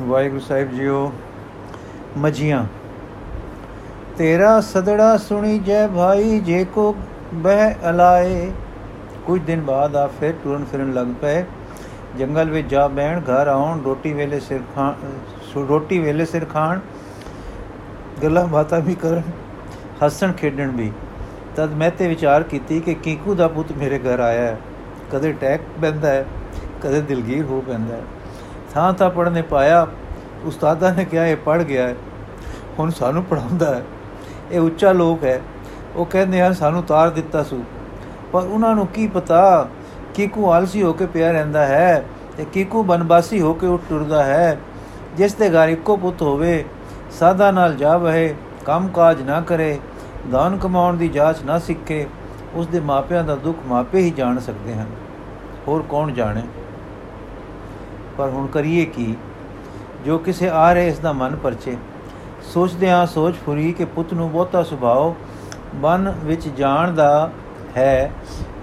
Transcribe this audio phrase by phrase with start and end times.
[0.00, 1.12] ਵਾਹਿਗੁਰੂ ਸਾਹਿਬ JIO
[2.18, 2.64] ਮਜੀਆਂ
[4.18, 6.94] ਤੇਰਾ ਸਦੜਾ ਸੁਣੀ ਜੈ ਭਾਈ, ਜੇ ਕੋ
[7.34, 8.50] ਬਹਿ ਅਲਾਏ।
[9.26, 11.44] ਕੁਝ ਦਿਨ ਬਾਅਦ ਆ ਫਿਰ ਟੁਰਨ ਫਿਰਨ ਲੱਗ ਪਏ।
[12.18, 14.94] ਜੰਗਲ ਵਿੱਚ ਜਾ ਬਹਿਣ, ਘਰ ਆਉਣ, ਰੋਟੀ ਵੇਲੇ ਸਿਰ ਖਾਣ
[15.42, 16.80] ਸੋ ਰੋਟੀ ਵੇਲੇ ਸਿਰ ਖਾਣ,
[18.22, 19.22] ਗੱਲਾਂ ਬਾਤਾਂ ਵੀ ਕਰਨ,
[20.04, 20.90] ਹੱਸਣ, ਖੇਡਣ ਵੀ।
[21.56, 24.58] ਤਦ ਮੈਂ ਤੇ ਵਿਚਾਰ ਕੀਤੀ ਕਿ ਕੀਕੂ ਦਾ ਪੁੱਤ ਮੇਰੇ ਘਰ ਆਇਆ ਹੈ।
[25.12, 26.24] ਕਦੇ ਟੈਕ ਪੈਂਦਾ ਹੈ,
[26.82, 28.02] ਕਦੇ ਦਿਲਗੀਰ ਹੋ ਪੈਂਦਾ ਹੈ।
[28.76, 29.86] ਥਾਂ ਥਾਂ ਪੜ੍ਹਨੇ ਪਾਇਆ,
[30.44, 31.96] ਉਸਤਾਦਾਂ ਨੇ ਕਿਹਾ, ਇਹ ਪੜ ਗਿਆ ਹੈ।
[32.78, 33.84] ਹੁਣ ਸਾਨੂੰ ਪੜਾਉਂਦਾ ਹੈ।
[34.52, 35.40] ਇਹ ਉੱਚਾ ਲੋਕ ਹੈ।
[35.96, 37.64] ਉਹ ਕਹਿੰਦੇ ਹਨ, ਸਾਨੂੰ ਤਾਰ ਦਿੱਤਾ ਸੂ।
[38.32, 39.68] ਪਰ ਉਹਨਾਂ ਨੂੰ ਕੀ ਪਤਾ
[40.14, 42.04] ਕੀਕੂ ਆਲਸੀ ਹੋ ਕੇ ਪਿਆ ਰਹਿੰਦਾ ਹੈ
[42.36, 44.58] ਤੇ ਕੀਕੂ ਬਨਵਾਸੀ ਹੋ ਕੇ ਉੱਠ ਟੁਰਦਾ ਹੈ।
[45.16, 46.64] ਜਿਸ ਦੇ ਘਰ ਇੱਕੋ ਪੁੱਤ ਹੋਵੇ
[47.10, 49.78] ਸਾਦਾ ਨਾਲ ਜਾ ਬਹੇ ਕੰਮ ਕਾਜ ਨਾ ਕਰੇ,
[50.32, 52.06] ਦਾਨ ਕਮਾਉਣ ਦੀ ਜਾਂਚ ਨਾ ਸਿੱਖੇ
[52.54, 54.86] ਉਸ ਦੇ ਮਾਪਿਆਂ ਦਾ ਦੁੱਖ ਮਾਪੇ ਹੀ ਜਾਣ ਸਕਦੇ ਹਨ।
[55.68, 56.42] ਹੋਰ ਕੌਣ ਜਾਣੇ?
[58.18, 59.14] ਪਰ ਹੁਣ ਕਰੀਏ ਕੀ?
[60.04, 61.76] ਜੋ ਕਿਸੇ ਆ ਰਹੇ ਇਸ ਦਾ ਮਨ ਪਰਚੇ।
[62.54, 65.12] ਸੋਚਦੇ ਹਾਂ ਸੋਚ ਫੁਰੀ ਕਿ ਪੁੱਤ ਨੂੰ ਬਹੁਤਾ ਸੁਭਾਅ
[65.74, 67.30] ਬਨ ਵਿੱਚ ਜਾਣ ਦਾ
[67.76, 68.12] ਹੈ।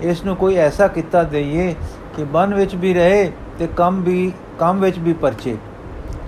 [0.02, 1.76] ਇਸ ਨੂੰ ਕੋਈ ਐਸਾ ਕੀਤਾ ਦਈਏ
[2.16, 5.58] ਕਿ ਬਨ ਵਿੱਚ ਵੀ ਰਹੇ ਤੇ ਕੰਮ ਵੀ, ਕੰਮ ਵਿੱਚ ਵੀ ਪਰਚੇ।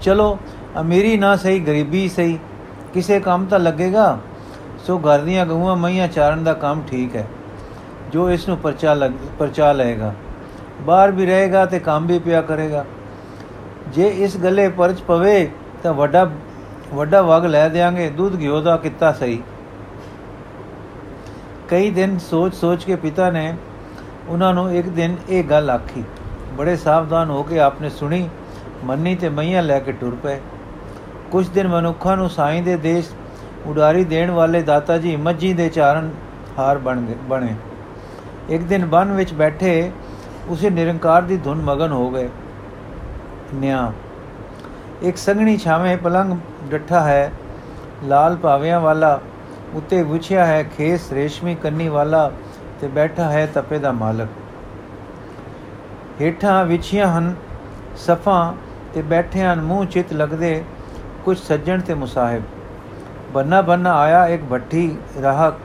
[0.02, 0.38] ਚਲੋ
[0.80, 2.40] ਅਮੀਰੀ ਨਾ ਸਹੀ, ਗਰੀਬੀ ਸਹੀ।
[2.94, 4.20] ਕਿਸੇ ਕੰਮ ਤਾਂ ਲੱਗੇਗਾ?
[4.88, 7.28] ਸੋ ਘਰ ਦੀਆਂ ਗਊਆਂ ਮਈਆਂ ਚਾਰਨ ਦਾ ਕੰਮ ਠੀਕ ਹੈ।
[8.12, 10.14] ਜੋ ਇਸ ਨੂੰ ਪਰਚਾ ਲੱਗ, ਪਰਚਾ ਲਏਗਾ।
[10.82, 12.86] ਬਾਹਰ ਵੀ ਰਹੇਗਾ ਤੇ ਕੰਮ ਵੀ ਪਿਆ ਕਰੇਗਾ।
[13.88, 15.50] ਜੇ ਇਸ ਗੱਲੇ ਪਰਚ ਪਵੇ
[15.84, 16.32] ਤਾਂ ਵੱਡਾ
[16.94, 19.42] ਵੱਡਾ ਵਗ ਲੈ ਦੇਾਂਗੇ ਦੁੱਧ ਘਿਓ ਦਾ ਕਿੱਤਾ ਸਹੀ।
[21.70, 23.56] ਕਈ ਦਿਨ ਸੋਚ-ਸੋਚ ਕੇ ਪਿਤਾ ਨੇ
[24.28, 26.04] ਉਹਨਾਂ ਨੂੰ ਇੱਕ ਦਿਨ ਇਹ ਗੱਲ ਆਖੀ।
[26.58, 28.30] ਬੜੇ ਸਾਵਧਾਨ ਹੋ ਕੇ ਆਪਨੇ ਸੁਣੀ,
[28.84, 30.40] ਮੰਨੀ ਤੇ ਮਈਆਂ ਲੈ ਕੇ ਟੁਰ ਪਏ।
[31.32, 33.10] ਕੁਝ ਦਿਨ ਮਨੁੱਖਾਂ ਨੂੰ ਸਾਈਂ ਦੇ ਦੇਸ਼
[33.66, 36.10] ਉਡਾਰੀ ਦੇਣ ਵਾਲੇ ਦਾਤਾ ਜੀ ਮੱਜੀ ਦੇ ਚਾਰਨ
[36.60, 37.56] ਹਾਰ ਬਣ ਗਏ, ਬਣੇ।
[38.50, 39.92] ਇੱਕ ਦਿਨ ਬਨ ਵਿੱਚ ਬੈਠੇ
[40.50, 42.30] ਉਸੇ ਨਿਰੰਕਾਰ ਦੀ ਧੁਨ ਮਗਨ ਹੋ ਗਏ।
[43.54, 43.92] ਨਿਆ।
[45.02, 46.38] ਇੱਕ ਸੰਗਣੀ ਛਾਵੇਂ ਪਲੰਗ
[46.70, 47.32] ਡੱਠਾ ਹੈ,
[48.04, 49.20] ਲਾਲ ਪਾਵਿਆਂ ਵਾਲਾ,
[49.76, 52.32] ਉੱਤੇ ਵਿਛਿਆ ਹੈ ਖੇਸ ਰੇਸ਼ਮੀ ਕੰਨੀ ਵਾਲਾ
[52.82, 54.28] ਤੇ ਬੈਠਾ ਹੈ ਤਪੇ ਦਾ ਮਾਲਕ।
[56.22, 57.36] ਹੇਠਾਂ ਵਿਛੀਆਂ ਹਨ
[57.98, 58.54] ਸਫਾਂ
[58.94, 60.64] ਤੇ ਬੈਠੇ ਹਨ ਮੂੰਹ ਚਿਤ ਲੱਗਦੇ
[61.26, 62.44] ਕੁਝ ਸੱਜਣ ਤੇ ਮੁਸਾਹਿਬ।
[63.34, 65.58] ਬੰਨਾ ਬੰਨਾ ਆਇਆ ਇੱਕ ਭੱਠੀ ਰਾਹਕ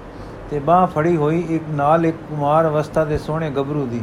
[0.50, 4.02] ਤੇ ਬਾਹ ਫੜੀ ਹੋਈ ਇੱਕ ਨਾਲ ਇੱਕ ਕੁਮਾਰ ਅਵਸਥਾ ਦੇ ਸੋਹਣੇ ਗੱਭਰੂ ਦੀ।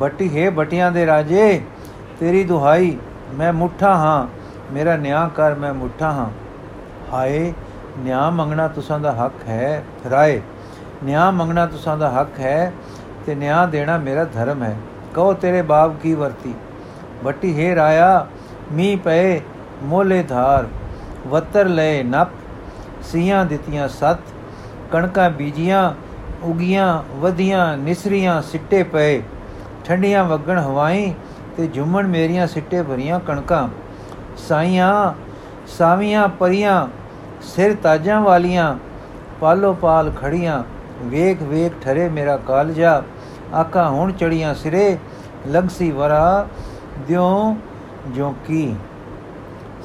[0.00, 1.60] ਭੱਟੀ ਹੈ ਭਟੀਆਂ ਦੇ ਰਾਜੇ!
[2.20, 2.98] ਤੇਰੀ ਦੁਹਾਈ,
[3.34, 4.26] ਮੈਂ ਮੁੱਠਾ ਹਾਂ।
[4.74, 6.30] ਮੇਰਾ ਨਿਆਂ ਕਰ, ਮੈਂ ਮੁੱਠਾ ਹਾਂ।
[7.12, 7.54] ਹਾਏ,
[7.98, 10.42] ਨਿਆਂ ਮੰਗਣਾ ਤੁਸਾਂ ਦਾ ਹੱਕ ਹੈ। ਰਾਏ,
[11.04, 12.72] ਨਿਆਂ ਮੰਗਣਾ ਤੁਸਾਂ ਦਾ ਹੱਕ ਹੈ
[13.26, 14.76] ਤੇ ਨਿਆਂ ਦੇਣਾ ਮੇਰਾ ਧਰਮ ਹੈ।
[15.14, 16.54] ਕਹੋ ਤੇਰੇ ਬਾਪ ਕੀ ਵਰਤੀ।
[17.24, 18.26] ਭੱਟੀ ਹੈ ਰਾਇਆ
[18.72, 19.40] ਮੀ ਪਏ
[19.82, 20.66] ਮੋਲੇ ਧਾਰ।
[21.28, 22.28] ਵਤਰ ਲਏ ਨਪ
[23.02, 24.18] ਸੀਆਂ ਦਿੱਤੀਆਂ ਸੱਤ।
[24.92, 25.94] ਕਣਕਾਂ ਬੀਜੀਆਂ,
[26.42, 29.22] ਉਗੀਆਂ, ਵਧੀਆਂ, ਨਿਸਰੀਆਂ ਸਿੱਟੇ ਪਏ।
[29.84, 31.14] ਠੰਡੀਆਂ ਵਗਣ ਹਵਾਈ
[31.56, 33.68] ਤੇ ਝੁੰਮਣ ਮੇਰੀਆਂ ਸਿੱਟੇ ਭਰੀਆਂ ਕਣਕਾਂ,
[34.48, 35.14] ਸਾਈਆਂ,
[35.68, 36.86] ਸਾਵੀਆਂ ਪਰੀਆਂ,
[37.44, 38.76] ਸਿਰ ਤਾਜਾਂ ਵਾਲੀਆਂ,
[39.40, 40.62] ਪਾਲੋ ਪਾਲ ਖੜੀਆਂ,
[41.02, 43.02] ਵੇਖ ਵੇਖ ਠਰੇ ਮੇਰਾ ਕਾਲਜਾ
[43.54, 44.96] ਆਕਾ ਹੁਣ ਚੜੀਆਂ ਸਿਰੇ
[45.46, 46.46] ਲੰਗਸੀ ਵਰਾ
[47.08, 47.54] ਦਿਉ
[48.14, 48.74] ਜੋ ਕੀ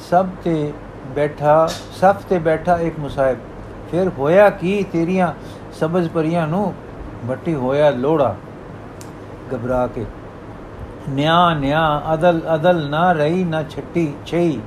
[0.09, 0.71] ਸਭ ਤੇ
[1.15, 1.67] ਬੈਠਾ,
[2.01, 3.37] ਸਭ ਤੇ ਬੈਠਾ ਇੱਕ ਮੁਸਾਹਿਬ
[3.91, 5.33] ਫਿਰ ਹੋਇਆ ਕੀ ਤੇਰੀਆਂ
[5.79, 6.73] ਸਬਜ਼ ਪਰੀਆਂ ਨੂੰ
[7.25, 8.35] ਬੱਟੀ ਹੋਇਆ ਲੋੜਾ
[9.53, 10.05] ਘਬਰਾ ਕੇ
[11.09, 14.59] ਨਿਆ ਨਿਆ, ਅਦਲ ਅਦਲ ਨਾ ਰਹੀ, ਨਾ ਛੱਟੀ ਛਈ।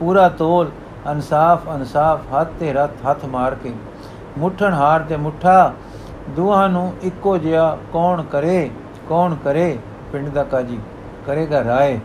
[0.00, 0.70] ਪੂਰਾ ਤੋਲ
[1.12, 3.72] ਅਨਸਾਫ ਅਨਸਾਫ ਹੱਥ ਤੇ ਰਤ ਹੱਥ ਮਾਰ ਕੇ।
[4.38, 5.72] ਮੁੱਠਣ ਹਾਰ ਤੇ ਮੁੱਠਾ,
[6.28, 8.70] ਦੋਹਾਂ ਨੂੰ ਇੱਕੋ ਜਿਹਾ ਕੌਣ ਕਰੇ
[9.08, 9.78] ਕੌਣ ਕਰੇ?
[10.12, 10.78] ਪਿੰਡ ਦਾ ਕਾਜੀ,
[11.26, 12.00] ਕਰੇਗਾ ਰਾਏ।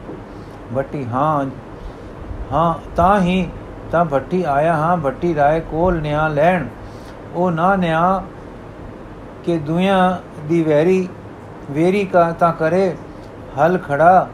[0.76, 1.46] ਭੱਟੀ ਹਾਂ
[2.52, 3.50] ਹਾਂ, ਤਾਂ ਹੀ,
[3.92, 6.68] ਤਾਂ ਭੱਟੀ ਆਇਆ ਹਾਂ ਭੱਟੀ ਰਾਏ ਕੋਲ ਨਿਆ ਲੈਣ।
[7.36, 8.24] ਉਹ ਨਾ ਨਿਆ
[9.44, 10.18] ਕਿ ਦੁਨੀਆ
[10.50, 11.08] ਦੀ ਵੈਰੀ,
[11.72, 12.96] ਵੇਰੀ ਕਾ ਤਾਂ ਕਰੇ।
[13.60, 14.28] ਹਲ ਖੜਾ,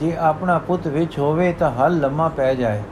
[0.00, 2.82] ਜੇ ਆਪਣਾ ਪੁੱਤ ਵਿੱਚ ਹੋਵੇ ਤਾਂ ਹਲ ਲੰਮਾ ਪੈ ਜਾਏ।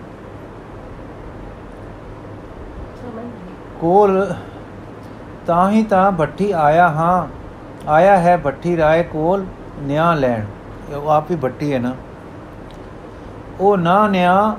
[3.80, 4.34] ਕੋਲ
[5.46, 7.26] ਤਾਂ ਹੀ ਤਾਂ ਭੱਟੀ ਆਇਆ ਹਾਂ,
[7.88, 9.44] ਆਇਆ ਹੈ ਭੱਟੀ ਰਾਏ ਕੋਲ
[9.82, 10.44] ਨਿਆਂ ਲੈਣ।
[10.94, 11.94] ਉਹ ਆਪ ਹੀ ਭੱਟੀ ਹੈ ਨਾ।
[13.60, 14.54] ਉਹ ਨਾ ਨਿਆਂ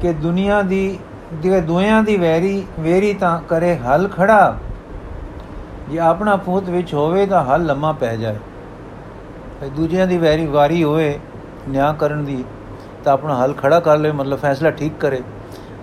[0.00, 0.98] ਕਿ ਦੁਨੀਆ ਦੀ
[1.32, 4.56] ਜਿਹੜੇ ਦੋਆਂ ਦੀ ਵੈਰੀ, ਵੇਰੀ ਤਾਂ ਕਰੇ ਹਲ ਖੜਾ।
[5.90, 8.36] ਜੇ ਆਪਣਾ ਪੁੱਤ ਵਿੱਚ ਹੋਵੇ ਤਾਂ ਹਲ ਲੰਮਾ ਪੈ ਜਾਏ।
[9.62, 11.18] ਤੇ ਦੂਜਿਆਂ ਦੀ ਵੈਰੀ ਵਾਰੀ ਹੋਵੇ
[11.68, 12.44] ਨਿਆਂ ਕਰਨ ਦੀ,
[13.04, 15.22] ਤਾਂ ਆਪਣਾ ਹਲ ਖੜਾ ਕਰ ਲੇ ਮਤਲਬ ਫੈਸਲਾ ਠੀਕ ਕਰੇ।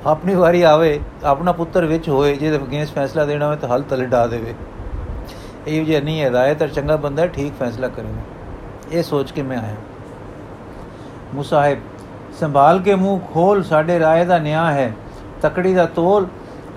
[0.06, 4.06] ਆਪਣੀ ਵਾਰੀ ਆਵੇ, ਆਪਣਾ ਪੁੱਤਰ ਵਿੱਚ ਹੋਏ, ਜਿਹਦੇ ਅਗੇਂਸਟ ਫੈਸਲਾ ਦੇਣਾ ਹੋਵੇ, ਤਾਂ ਹਲ ਤਲੇ
[4.06, 4.54] ਡਾ ਦੇਵੇ।
[5.68, 8.22] ਇਹ ਜੇ ਨਹੀਂ ਹੈ ਰਾਏ ਤਾਂ ਚੰਗਾ ਬੰਦਾ ਠੀਕ ਫੈਸਲਾ ਕਰੇਗਾ
[8.92, 9.76] ਇਹ ਸੋਚ ਕੇ ਮੈਂ ਆਇਆ।
[11.34, 11.80] ਮੁਸਾਹਿਬ
[12.40, 14.94] ਸੰਭਾਲ ਕੇ ਮੂੰਹ ਖੋਲ, ਸਾਡੇ ਰਾਏ ਦਾ ਨਿਆਂ ਹੈ।
[15.42, 16.28] ਤਕੜੀ ਦਾ ਤੋਲ,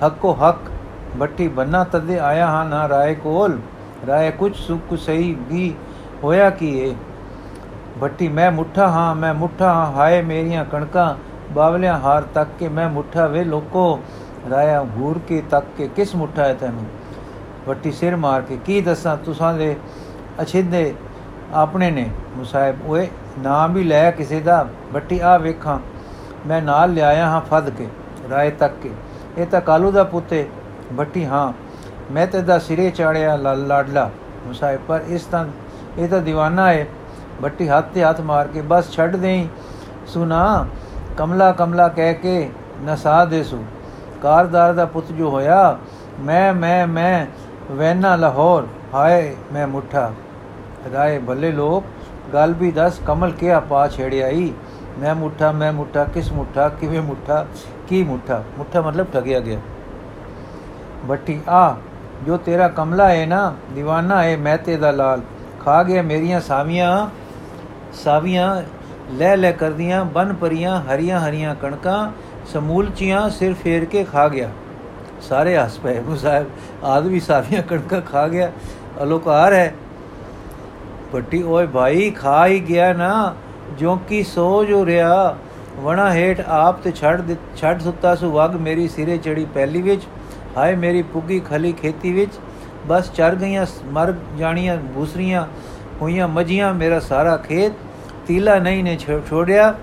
[0.06, 0.70] ਹੱਕੋ ਹੱਕ,
[1.16, 3.58] ਬੱਟੀ ਬੰਨਾ ਤਦੇ ਆਇਆ ਹਾਂ ਨਾ ਰਾਏ ਕੋਲ।
[4.06, 5.75] ਰਾਏ ਕੁਛ ਸੁਖ ਕੁ ਸਹੀ ਵੀ
[6.22, 6.94] ਹੋਇਆ ਕੀ ਏ?
[7.98, 11.14] ਬੱਟੀ, ਮੈਂ ਮੁੱਠਾ ਹਾਂ, ਮੈਂ ਮੁੱਠਾ ਹਾਂ, ਹਾਏ ਮੇਰੀਆਂ ਕਣਕਾਂ,
[11.52, 14.00] ਬਾਵਲਿਆਂ ਹਾਰ ਤੱਕ ਕੇ ਮੈਂ ਮੁੱਠਾ ਵੇ, ਲੋਕੋ
[14.50, 16.84] ਰਾਇਆ ਘੂਰ ਕੇ ਤੱਕ ਕੇ, ਕਿਸ ਮੁੱਠਾ ਹੈ ਤੈਨੂੰ?
[17.66, 19.74] ਵੱਟੀ ਸਿਰ ਮਾਰ ਕੇ, ਕੀ ਦੱਸਾਂ ਤੁਸਾਂ ਦੇ
[20.42, 20.94] ਅਛਿੰਦੇ
[21.54, 22.08] ਆਪਣੇ ਨੇ?
[22.36, 23.08] ਮੁਸਾਹਿਬ ਓਏ,
[23.38, 25.78] ਨਾਮ ਵੀ ਲੈ ਕਿਸੇ ਦਾ। ਵੱਟੀ ਆ ਵੇਖਾਂ,
[26.46, 27.88] ਮੈਂ ਨਾਲ ਲਿਆਇਆ ਹਾਂ ਫਦ ਕੇ,
[28.30, 28.90] ਰਾਏ ਤੱਕ ਕੇ।
[29.38, 30.46] ਇਹ ਤਾਂ ਕਾਲੂ ਦਾ ਪੁੱਤੇ
[30.92, 31.52] ਵੱਟੀ ਹਾਂ,
[32.12, 34.10] ਮੈਂ ਤੇ ਦਾ ਸਿਰੇ ਚਾੜਿਆ ਲਾਡਲਾ।
[34.46, 35.44] ਮੁਸਾਹਿਬ ਪਰ ਇਸ ਤਾਂ
[35.98, 36.86] ਇਹ ਤਾਂ دیਵਾਨਾ ਹੈ
[37.42, 39.48] ਬੱਟੀ ਹੱਥ ਤੇ ਹੱਥ ਮਾਰ ਕੇ ਬਸ ਛੱਡ ਦੇਈ।
[40.06, 40.66] ਸੁਨਾ
[41.16, 42.50] ਕਮਲਾ ਕਮਲਾ ਕਹਿ ਕੇ
[42.82, 43.64] ਨਸਾ ਦੇਸੂ
[44.22, 45.78] ਕਾਰਦਾਰ ਦਾ ਪੁੱਤ ਜੋ ਹੋਇਆ,
[46.20, 47.26] ਮੈਂ ਮੈਂ ਮੈਂ,
[47.72, 50.12] ਵੈਨਾ ਲਾਹੌਰ, ਹਾਏ, ਮੈਂ ਮੁੱਠਾ।
[50.92, 51.84] ਰਾਏ ਭੱਲੇ ਲੋਕ,
[52.32, 54.52] ਗੱਲ ਵੀ ਦੱਸ, ਕਮਲ ਕਿਆ ਪਾ ਛੇੜਿਆਈ।
[54.98, 57.46] ਮੈਂ ਮੁੱਠਾ ਮੈਂ ਮੁੱਠਾ, ਕਿਸ ਮੁੱਠਾ, ਕਿਵੇਂ ਮੁੱਠਾ,
[57.88, 58.42] ਕੀ ਮੁੱਠਾ?
[58.58, 59.58] ਮੁੱਠਾ ਮਤਲਬ ਠਗਿਆ ਗਿਆ।
[61.04, 61.76] ਬੱਟੀ, ਆ,
[62.26, 65.20] ਜੋ ਤੇਰਾ ਕਮਲਾ ਹੈ ਨਾ, دیਵਾਨਾ ਹੈ ਮਹਿਤੇ ਦਾ ਲਾਲ।
[65.64, 67.11] ਖਾ ਗਿਆ, ਮੇਰੀਆਂ ਸਾਵੀਆਂ
[67.93, 68.62] ਸਾਵੀਆਂ,
[69.11, 72.12] ਲੈ ਲੈ ਕਰਦੀਆਂ, ਬਨ ਪਰੀਆਂ ਹਰੀਆਂ ਹਰੀਆਂ ਕਣਕਾਂ,
[72.53, 74.50] ਸਮੂਲਚੀਆਂ ਸਿਰ ਫੇਰ ਕੇ ਖਾ ਗਿਆ।
[75.20, 76.47] ਸਾਰੇ ਹੱਸ ਪਏ ਉਹ ਸਾਹਿਬ
[76.85, 78.53] ਆਦਮੀ ਸਾਫੀਆਂ ਕਣਕਾਂ ਖਾ ਗਿਆ।
[79.03, 79.75] ਅਲੋਕਾਰ ਹੈ।
[81.12, 83.35] ਪੱਟੀ ਓਏ ਭਾਈ, ਖਾ ਹੀ ਗਿਆ ਨਾ
[83.79, 85.37] ਜੋ ਕੀ ਸੋ ਜੋ ਰਿਆ
[85.76, 90.03] ਵਣਾ ਹੇਠ ਆਪ ਤੇ ਛੱਡ ਛੱਡ ਸੁੱਤਾ ਸੁ ਵਗ ਮੇਰੀ ਸਿਰੇ ਚੜੀ ਪਹਿਲੀ ਵਿੱਚ।
[90.56, 92.32] ਹਾਏ ਮੇਰੀ ਪੁੱਗੀ ਖਲੀ ਖੇਤੀ ਵਿੱਚ।
[92.87, 95.46] ਬਸ ਚਰ ਗਈਆਂ, ਮਰ ਜਾਣੀਆਂ, ਬੂਸਰੀਆਂ
[96.02, 97.73] ਹੋਈਆਂ ਮਜੀਆਂ ਮੇਰਾ ਸਾਰਾ ਖੇਤ
[98.26, 98.99] ਤੀਲਾ ਨਹੀਂ ਨੇ
[99.31, 99.75] ਛੋੜਿਆ।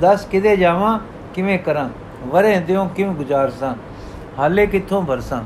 [0.00, 0.98] ਦੱਸ ਕਿਦੇ ਜਾਵਾਂ,
[1.34, 1.88] ਕਿਵੇਂ ਕਰਾਂ?
[2.26, 3.74] ਵਰੇ ਦਿਓ ਕਿਵੇਂ ਗੁਜ਼ਾਰਸਾਂ?
[4.38, 5.42] ਹਾਲੇ ਕਿੱਥੋਂ ਵਰਸਾਂ?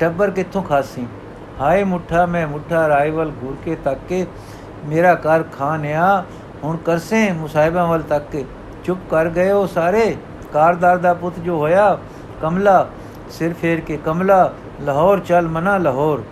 [0.00, 1.06] ਟੱਬਰ ਕਿੱਥੋਂ ਖਾਸੀ?
[1.60, 4.26] ਹਾਏ ਮੁੱਠਾ, ਮੈਂ ਮੁੱਠਾ ਰਾਈਵਲ ਘੂਰ ਕੇ ਤੱਕ ਕੇ
[4.84, 6.24] ਮੇਰਾ ਕਰ ਖਾਨਿਆ
[6.64, 8.44] ਹੁਣ ਕਰਸੇ ਮੁਸਾਇਬਾਂ ਵੱਲ ਤੱਕ ਕੇ।
[8.84, 10.16] ਚੁੱਪ ਕਰ ਗਏ ਉਹ ਸਾਰੇ?
[10.52, 11.98] ਕਾਰਦਾਰ ਦਾ ਪੁੱਤ ਜੋ ਹੋਇਆ,
[12.42, 12.88] ਕਮਲਾ,
[13.30, 16.22] ਸਿਰ ਫੇਰ ਕੇ ਕਮਲਾ ਲਾਹੌਰ ਚੱਲ ਮਨਾ ਲਾਹੌਰ।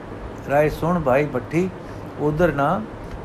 [0.50, 1.68] ਰਾਏ ਸੁਣ ਭਾਈ ਭੱਠੀ,
[2.20, 2.80] ਉਧਰ ਨਾ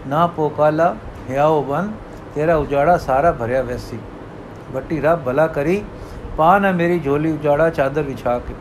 [0.08, 0.96] ਨਾ ਪੋਕਾਲਾ
[1.30, 1.92] ਹਿਆਓ ਬਨ,
[2.36, 4.00] ਤੇਰਾ ਉਜਾੜਾ ਸਾਰਾ ਭਰਿਆ ਵੈਸੀ
[4.74, 5.84] ਬੱਟੀ ਰੱਬ ਭਲਾ ਕਰੀ,
[6.38, 8.54] ਪਾ ਨਾ ਮੇਰੀ ਝੋਲੀ ਉਜਾੜਾ ਚਾਦਰ ਵਿਛਾ ਕੇ।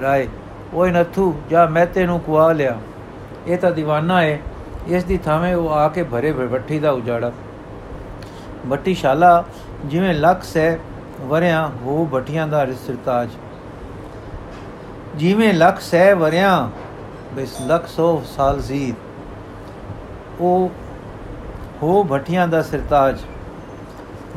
[0.00, 0.28] ਰਾਏ,
[0.74, 2.76] ਓਏ ਨਥੂ, ਜਾ ਮੈਂ ਤੈਨੂੰ ਕੁਆ ਲਿਆ।
[3.46, 4.38] ਇਹ ਤਾਂ دیਵਾਨਾ ਹੈ
[4.88, 7.32] ਇਸ ਦੀ ਥਾਵੇਂ ਉਹ ਆ ਕੇ ਭਰੇ ਬੱਟੀ ਦਾ ਉਜਾੜਾ।
[8.66, 9.44] ਬੱਟੀ ਸ਼ਾਲਾ,
[9.84, 10.78] ਜਿਵੇਂ ਲੱਖ ਸੈ
[11.20, 13.28] ਵਰਿਆਂ ਹੋ ਬਟੀਆਂ ਦਾ ਰਿਸਰਤਾਜ
[15.16, 16.68] ਜਿਵੇਂ ਲੱਖ ਸੈ ਵਰਿਆਂ,
[17.34, 18.94] ਬਿਸ ਲੱਖ ਸੋ ਸਾਲ ਜ਼ੀਦ।
[20.40, 20.70] ਉਹ
[21.82, 23.20] ਹੋ ਭਟੀਆਂ ਦਾ ਸਰਤਾਜ।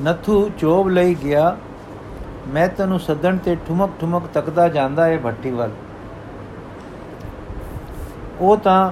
[0.03, 1.57] ਨਥੂ ਚੋਬ ਲਈ ਗਿਆ।
[2.47, 5.71] ਮੈਂ ਤੈਨੂੰ ਸੱਦਣ ਤੇ ਠੁਮਕ ਠੁਮਕ ਤੱਕਦਾ ਜਾਂਦਾ ਏ ਭੱਟੀ ਵੱਲ।
[8.39, 8.91] ਉਹ ਤਾਂ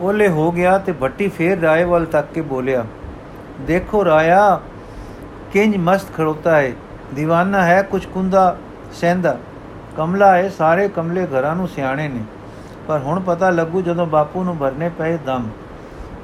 [0.00, 2.84] ਓਲੇ ਹੋ ਗਿਆ ਤੇ ਭੱਟੀ ਫੇਰ ਰਾਏ ਵੱਲ ਤੱਕ ਕੇ ਬੋਲਿਆ,
[3.60, 4.60] ਦੇਖੋ ਰਾਇਆ,
[5.52, 6.72] ਕਿੰਜ ਮਸਤ ਖੜੋਤਾ ਹੈ
[7.18, 8.56] دیਵਾਨਾ ਹੈ ਕੁਛ ਕੁੰਦਾ
[8.92, 9.38] ਸੈਂਦਾ
[9.98, 12.24] ਕਮਲਾ ਹੈ, ਸਾਰੇ ਕਮਲੇ ਘਰਾਂ ਨੂੰ ਸਿਆਣੇ ਨੇ।
[12.88, 15.48] ਪਰ ਹੁਣ ਪਤਾ ਲੱਗੂ ਜਦੋਂ ਬਾਪੂ ਨੂੰ ਭਰਨੇ ਪਏ ਦਮ।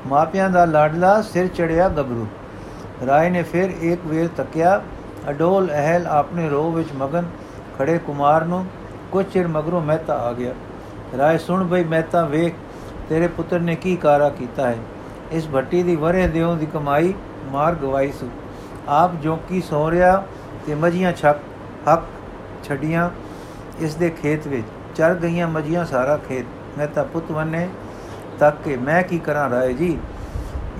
[0.06, 2.26] ਮਾਪਿਆਂ ਦਾ ਲਾਡਲਾ ਸਿਰ ਚੜਿਆ ਗਬਰੂ
[3.06, 4.82] ਰਾਏ ਨੇ ਫਿਰ ਇੱਕ ਵੇਰ ਤੱਕਿਆ,
[5.31, 7.25] ਅਡੋਲ ਅਹਲ ਆਪਣੇ ਰੋਹ ਵਿੱਚ ਮਗਨ,
[7.79, 8.67] ਖੜੇ ਕੁਮਾਰ ਨੂੰ
[9.12, 10.55] ਕੁਝ ਚਿਰ ਮਗਰੋਂ ਮਹਿਤਾ ਆ ਗਿਆ।
[11.19, 12.55] ਰਾਏ ਸੁਣ ਬਈ ਮਹਿਤਾ ਵੇਖ,
[13.09, 14.77] ਤੇਰੇ ਪੁੱਤਰ ਨੇ ਕੀ ਕਾਰਾ ਕੀਤਾ ਹੈ?
[15.32, 18.29] ਇਸ ਭੱਟੀ ਦੀ ਵਰੇ ਦਿਓ ਦੀ ਕਮਾਈ ਮਾਰ ਗਵਾਈ ਸੁ।
[18.88, 20.23] ਆਪ ਜੋ ਕੀ ਸੋ ਰਿਆ
[20.67, 21.38] ਤੇ ਮਜੀਆਂ ਛੱਕ,
[21.93, 22.03] ਹੱਕ
[22.65, 23.11] ਛੱਡੀਆਂ
[23.81, 27.69] ਇਸ ਦੇ ਖੇਤ ਵਿੱਚ ਚਰ ਗਈਆਂ ਮਜੀਆਂ ਸਾਰਾ ਖੇਤ। ਮੈਂ ਤਾਂ ਪੁੱਤ ਵੰਨੇ
[28.38, 29.99] ਤੱਕ ਕਿ ਮੈਂ ਕੀ ਕਰਾਂ ਰਾਏ ਜੀ?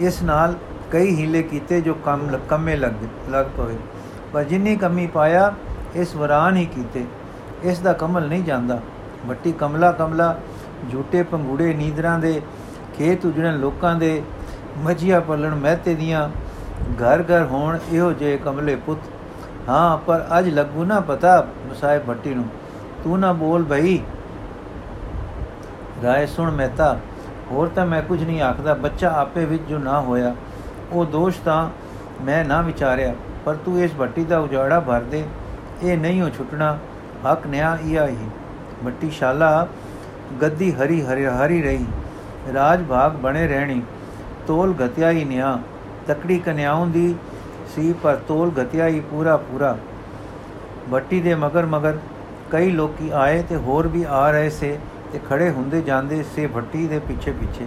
[0.01, 0.55] ਇਸ ਨਾਲ
[0.91, 2.93] ਕਈ ਹੀਲੇ ਕੀਤੇ ਜੋ ਕੰਮ ਕੰਮੇ ਲੱਗ
[3.31, 3.77] ਲੱਗ ਪਵੇ।
[4.33, 5.55] ਪਰ ਜਿੰਨੀ ਕਮੀ ਪਾਇਆ,
[5.95, 7.05] ਇਸ ਵਰਾਨ ਹੀ ਕੀਤੇ।
[7.63, 8.81] ਇਸ ਦਾ ਕਮਲ ਨਹੀਂ ਜਾਂਦਾ।
[9.27, 10.39] ਮੱਟੀ ਕਮਲਾ ਕਮਲਾ,
[10.93, 12.43] ਝੂਟੇ ਪੰਗੂੜੇ ਨੀਂਦਰਾਂ ਦੇ,
[12.99, 14.23] ਖੇਤ ਉਜੜਨ ਲੋਕਾਂ ਦੇ।
[14.79, 16.29] ਮਜੀਆ ਪਲਣ ਮਹਤੇ ਦੀਆਂ,
[16.93, 19.01] ਘਰ ਘਰ ਹੋਣ ਇਹੋ ਜੇ ਕਮਲੇ ਪੁੱਤ।
[19.69, 22.45] ਹਾਂ, ਪਰ ਅੱਜ ਲੱਗੂ ਨਾ ਪਤਾ ਮਸਾਏ ਭੱਟੀ ਨੂੰ।
[23.05, 23.99] ਤੂੰ ਨਾ ਬੋਲ ਭਈ
[26.03, 26.97] ਰਾਏ ਸੁਣ ਮਹਿਤਾ,
[27.51, 30.35] ਹੋਰ ਤਾਂ ਮੈਂ ਕੁਝ ਨਹੀਂ ਆਖਦਾ, ਬੱਚਾ ਆਪੇ ਵਿੱਚ ਜੋ ਨਾ ਹੋਇਆ,
[30.93, 31.69] ਉਹ ਦੋਸ਼ ਤਾਂ
[32.25, 35.25] ਮੈਂ ਨਾ ਵਿਚਾਰਿਆ, ਪਰ ਤੂੰ ਇਸ ਭੱਟੀ ਦਾ ਉਜਾੜਾ ਭਰ ਦੇ,
[35.83, 36.77] ਇਹ ਨਹੀਂ ਹੋ ਛੁੱਟਣਾ,
[37.27, 38.27] ਹੱਕ ਨਿਆ ਇਹਾ ਹੀ
[38.85, 39.67] ਮੱਟੀ ਸ਼ਾਲਾ
[40.43, 41.87] ਗੱਦੀ ਹਰੀ ਹਰੀ ਹਰੀ ਰਹੀ,
[42.55, 43.83] ਰਾਜ ਭਾਗ ਬਣੇ ਰਹਿਣੀ,
[44.47, 45.59] ਤੋਲ ਗਤਿਆ ਹੀ ਨਿਆ,
[46.07, 47.15] ਤਕੜੀ ਕਨਿਆਉਂ ਦੀ
[47.75, 49.77] ਸੀ, ਪਰ ਤੋਲ ਗਤਿਆ ਹੀ ਪੂਰਾ ਪੂਰਾ।
[50.89, 51.99] ਬੱਟੀ ਦੇ ਮਗਰ ਮਗਰ
[52.55, 54.77] ਕਈ ਲੋਕੀ ਆਏ ਤੇ ਹੋਰ ਵੀ ਆ ਰਹੇ ਸੇ
[55.13, 57.67] ਤੇ ਖੜੇ ਹੁੰਦੇ ਜਾਂਦੇ ਸੇ ਭੱਟੀ ਦੇ ਪਿੱਛੇ ਪਿੱਛੇ।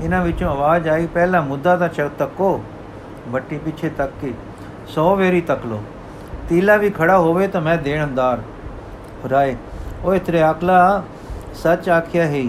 [0.00, 2.60] ਇਹਨਾਂ ਵਿੱਚੋਂ ਆਵਾਜ਼ ਆਈ, ਪਹਿਲਾ ਮੁੱਦਾ ਤਾਂ ਚੱਕ ਤੱਕੋ,
[3.32, 4.32] ਭੱਟੀ ਪਿੱਛੇ ਤੱਕ ਕੇ
[4.88, 5.80] 100 ਵੇਰੀ ਤੱਕ ਲੋ
[6.48, 8.42] ਤੀਲਾ ਵੀ ਖੜਾ ਹੋਵੇ ਤਾਂ ਮੈਂ ਦੇਣਦਾਰ
[9.30, 9.56] ਰਾਏ,
[10.04, 11.02] ਓਏ ਤ੍ਰਿਆਕਲਾ
[11.54, 12.44] ਸੱਚ ਆਖਿਆ ਹੈ,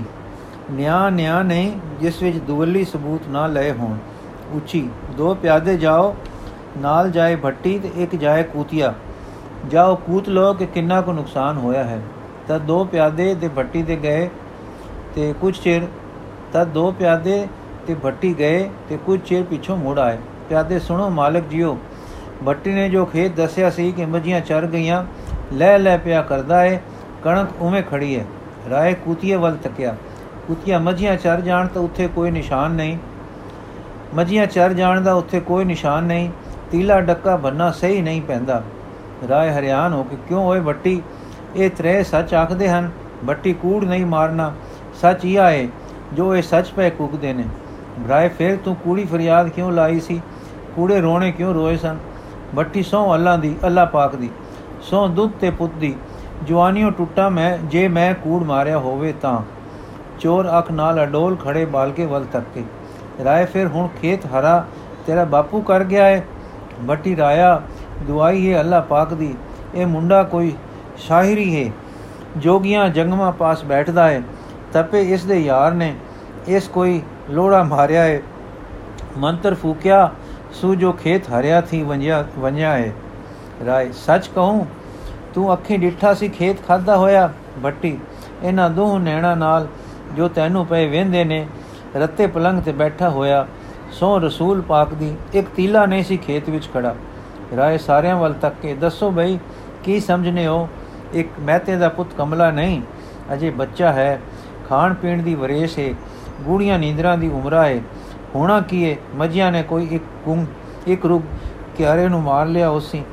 [0.71, 3.97] ਨਿਆ ਨਿਆ ਨਹੀਂ ਜਿਸ ਵਿੱਚ ਦੁਵੱਲੀ ਸਬੂਤ ਨਾ ਲਏ ਹੋਣ।
[4.53, 6.15] ਉੱਚੀ, ਦੋ ਪਿਆਦੇ ਜਾਓ,
[6.77, 8.93] ਨਾਲ ਜਾਏ ਭੱਟੀ ਤੇ ਇੱਕ ਜਾਏ ਕੂਤੀਆ।
[9.70, 12.00] ਜਾਓ ਕੂਤ ਲੋ ਕਿ ਕਿੰਨਾ ਕੋ ਨੁਕਸਾਨ ਹੋਇਆ ਹੈ।
[12.48, 14.30] ਤਾਂ ਦੋ ਪਿਆਦੇ ਤੇ ਭੱਟੀ ਤੇ ਗਏ
[15.15, 15.88] ਤੇ ਕੁਝ ਚਿਰ,
[16.53, 17.48] ਤਾਂ ਦੋ ਪਿਆਦੇ
[17.88, 20.18] ਤੇ ਭੱਟੀ ਗਏ ਤੇ ਕੁਝ ਚਿਰ ਪਿੱਛੋਂ ਮੁੜ ਆਏ।
[20.50, 21.77] ਪਿਆਦੇ ਸੁਣੋ ਮਾਲਕ ਜੀਓ
[22.44, 25.03] ਬੱਟੀ ਨੇ ਜੋ ਖੇਤ ਦੱਸਿਆ ਸੀ ਕਿ ਮੱਝੀਆਂ ਚਰ ਗਈਆਂ,
[25.53, 26.80] ਲੈ ਲੈ ਪਿਆ ਕਰਦਾ ਏ,
[27.24, 28.25] ਕਣਕ ਉਵੇਂ ਖੜੀ ਹੈ
[28.70, 29.96] ਰਾਏ ਕੁਤੀਏ ਵੱਲ ਤੱਕਿਆ,
[30.48, 32.98] ਕੁਤੀਆਂ, ਮੱਝੀਆਂ ਚਰ ਜਾਣ ਤਾਂ ਉੱਥੇ ਕੋਈ ਨਿਸ਼ਾਨ ਨਹੀਂ।
[34.15, 36.30] ਮੱਝੀਆਂ ਚਰ ਜਾਣ ਦਾ ਉੱਥੇ ਕੋਈ ਨਿਸ਼ਾਨ ਨਹੀਂ,
[36.72, 38.62] ਤੀਲਾ ਡੱਕਾ ਬੰਨਾ ਸਹੀ ਨਹੀਂ ਪੈਂਦਾ।
[39.29, 41.01] ਰਾਏ ਹਰਿਆਨ ਹੋ ਕੇ ਕਿਉਂ ਹੋਏ ਬੱਟੀ
[41.55, 42.89] ਇਹ ਤਰੇ ਸੱਚ ਆਖਦੇ ਹਨ
[43.23, 44.51] ਬੱਟੀ ਕੂੜ ਨਹੀਂ ਮਾਰਨਾ।
[45.01, 45.67] ਸੱਚ ਹੀ ਆਏ,
[46.13, 47.45] ਜੋ ਇਹ ਸੱਚ ਪੈ ਕੁਗਦੇ ਨੇ।
[48.09, 50.21] ਰਾਏ ਫਿਰ ਤੂੰ ਕੂੜੀ ਫਰਿਆਦ ਕਿਉਂ ਲਾਈ ਸੀ?
[50.75, 51.97] ਕੂੜੇ ਰੋਣੇ ਕਿਉਂ ਰੋਏ ਸਨ?
[52.55, 54.29] ਬੱਟੀ ਸੌ ਅੱਲਾ ਦੀ, ਅੱਲਾ ਪਾਕ ਦੀ।
[54.81, 55.95] ਸੌ ਦੁੱਧ ਤੇ ਪੁੱਤ ਦੀ।
[56.43, 59.41] ਜਵਾਨੀਓ ਟੁੱਟਾ ਮੈਂ, ਜੇ ਮੈਂ ਕੂੜ ਮਾਰਿਆ ਹੋਵੇ ਤਾਂ।
[60.19, 62.63] ਚੋਰ ਅੱਖ ਨਾਲ ਅਡੋਲ ਖੜੇ ਬਾਲ ਕੇ ਵੱਲ ਤੱਕ ਕੇ
[63.23, 64.65] ਰਾਏ, ਫਿਰ ਹੁਣ ਖੇਤ ਹਰਾ,
[65.07, 66.23] ਤੇਰਾ ਬਾਪੂ ਕਰ ਗਿਆ ਹੈ
[66.81, 67.61] ਬੱਟੀ ਰਾਇਆ
[68.01, 69.34] ਦੁਆਈ ਹੈ ਅੱਲਾ ਪਾਕ ਦੀ।
[69.75, 70.53] ਇਹ ਮੁੰਡਾ ਕੋਈ
[70.98, 71.72] ਸ਼ਾਇਰੀ ਹੈ,
[72.38, 74.22] ਜੋਗੀਆਂ ਜੰਗਮਾ ਪਾਸ ਬੈਠਦਾ ਹੈ,
[74.74, 75.93] ਤਪੇ ਇਸ ਦੇ ਯਾਰ ਨੇ,
[76.48, 78.22] ਇਸ ਕੋਈ ਲੋੜਾ ਮਾਰਿਆ ਹੈ।
[79.17, 80.10] ਮੰਤਰ ਫੂਕਿਆ
[80.51, 82.93] ਸੂ ਜੋ ਖੇਤ ਹਰਿਆ ਥੀ ਵੰਜਿਆ ਵੰਜਿਆ ਹੈ।
[83.65, 84.65] ਰਾਏ, ਸੱਚ ਕਹੂੰ,
[85.34, 87.98] ਤੂੰ ਅੱਖੀਂ ਡਿੱਠਾ ਸੀ, ਖੇਤ ਖਾਦਾ ਹੋਇਆ, ਬੱਟੀ।
[88.43, 89.67] ਇਹਨਾਂ ਦੋਹ ਨੈਣਾ ਨਾਲ
[90.15, 91.46] ਜੋ ਤੈਨੂੰ ਪਏ ਵੇਂਦੇ ਨੇ,
[91.96, 93.46] ਰੱਤੇ ਪਲੰਗ ਤੇ ਬੈਠਾ ਹੋਇਆ
[93.91, 96.96] ਸੋ ਰਸੂਲ ਪਾਕ ਦੀ, ਇੱਕ ਤੀਲਾ ਨਹੀਂ ਸੀ ਖੇਤ ਵਿੱਚ ਖੜਾ।
[97.58, 99.38] ਰਾਏ ਸਾਰਿਆਂ ਵੱਲ ਤੱਕ ਕੇ ਦੱਸੋ ਬਈ,
[99.84, 100.67] ਕੀ ਸਮਝਨੇ ਹੋ?
[101.13, 102.81] ਇੱਕ ਮਹਤੇ ਦਾ ਪੁੱਤ ਕਮਲਾ ਨਹੀਂ,
[103.34, 104.20] ਅਜੇ ਬੱਚਾ ਹੈ,
[104.70, 105.93] ਖਾਣ ਪੀਣ ਦੀ ਵਰੇਸ਼ ਹੈ
[106.41, 107.79] ਗੂੜੀਆਂ ਨੀਂਦਰਾਂ ਦੀ ਉਮਰਾ ਹੈ
[108.36, 110.46] ਹੋਣਾ ਕੀ ਹੈ ਮੱਝੀਆਂ ਨੇ ਕੋਈ ਇੱਕ ਕੁੰਗ
[110.88, 111.22] ਇੱਕ ਰੁਗ
[111.77, 113.03] ਕਿਆਰੇ ਨੂੰ ਮਾਰ ਲਿਆ ਉਸੇ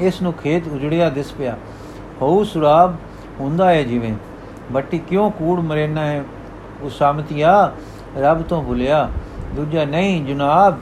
[0.00, 1.56] ਇਸ ਨੂੰ ਖੇਤ ਉਜੜਿਆ ਦਿਸ ਪਿਆ।
[2.22, 2.96] ਹੋਊ ਸੁਰਾਬ,
[3.40, 4.14] ਹੁੰਦਾ ਹੈ ਜਿਵੇਂ,
[4.72, 6.24] ਬੱਟੀ ਕਿਉਂ ਕੂੜ ਮਰੇਨਾ ਹੈ
[6.82, 7.72] ਉਸਾਮਤੀਆ,
[8.18, 9.08] ਰੱਬ ਤੋਂ ਭੁਲਿਆ।
[9.54, 10.78] ਦੂਜਾ ਨਹੀਂ, ਜਨਾਬ,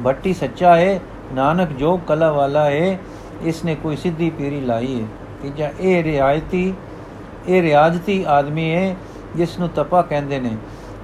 [0.00, 0.98] ਬੱਟੀ ਸੱਚਾ ਹੈ
[1.34, 2.98] ਨਾਨਕ ਜੋ ਕਲਾ ਵਾਲਾ ਹੈ
[3.42, 5.06] ਇਸ ਨੇ ਕੋਈ ਸਿੱਧੀ ਪੀਰੀ ਲਾਈ ਹੈ
[5.42, 6.72] ਤੀਜਾ, ਇਹ ਰਿਆਇਤੀ,
[7.48, 8.96] ਇਹ ਰਿਆਜਤੀ ਆਦਮੀ ਹੈ
[9.36, 10.56] ਜਿਸ ਨੂੰ ਤਪਾ ਕਹਿੰਦੇ ਨੇ।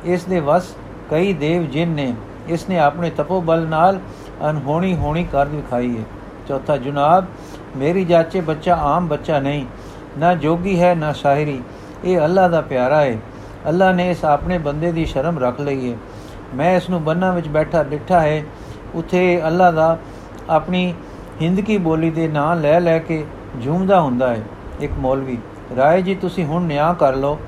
[0.04, 0.74] ਇਸ ਦੇ ਵਸ
[1.10, 2.14] ਕਈ ਦੇਵ ਜਿਨ ਨੇ।
[2.48, 4.00] ਇਸ ਨੇ ਆਪਣੇ ਤਪੋ ਬਲ ਨਾਲ
[4.50, 6.02] ਅਨਹੋਣੀ ਹੋਣੀ ਕਰ ਦਿਖਾਈ ਹੈ
[6.48, 7.24] ਚੌਥਾ, ਜਨਾਬ,
[7.76, 9.64] ਮੇਰੀ ਜਾਚੇ ਬੱਚਾ ਆਮ ਬੱਚਾ ਨਹੀਂ।
[10.18, 11.60] ਨਾ ਜੋਗੀ ਹੈ, ਨਾ ਸ਼ਾਇਰੀ।
[12.04, 13.16] ਇਹ ਅੱਲਾ ਦਾ ਪਿਆਰਾ ਹੈ
[13.68, 15.96] ਅੱਲਾ ਨੇ ਇਸ ਆਪਣੇ ਬੰਦੇ ਦੀ ਸ਼ਰਮ ਰੱਖ ਲਈ ਹੈ
[16.54, 18.42] ਮੈਂ ਇਸ ਨੂੰ ਬੰਨਾ ਵਿੱਚ ਬੈਠਾ, ਡਿੱਠਾ ਹੈ
[18.94, 19.96] ਉਥੇ ਅੱਲਾ ਦਾ
[20.50, 20.94] ਆਪਣੀ
[21.42, 23.26] ਹਿੰਦਕੀ ਬੋਲੀ ਦੇ ਨਾਂ ਲੈ ਲੈ ਕੇ
[23.64, 24.42] ਝੂਮਦਾ ਹੁੰਦਾ ਹੈ।
[24.80, 25.38] ਇੱਕ ਮੌਲਵੀ,
[25.76, 27.38] ਰਾਏ ਜੀ, ਤੁਸੀਂ ਹੁਣ ਨਿਆਂ ਕਰ ਲਓ।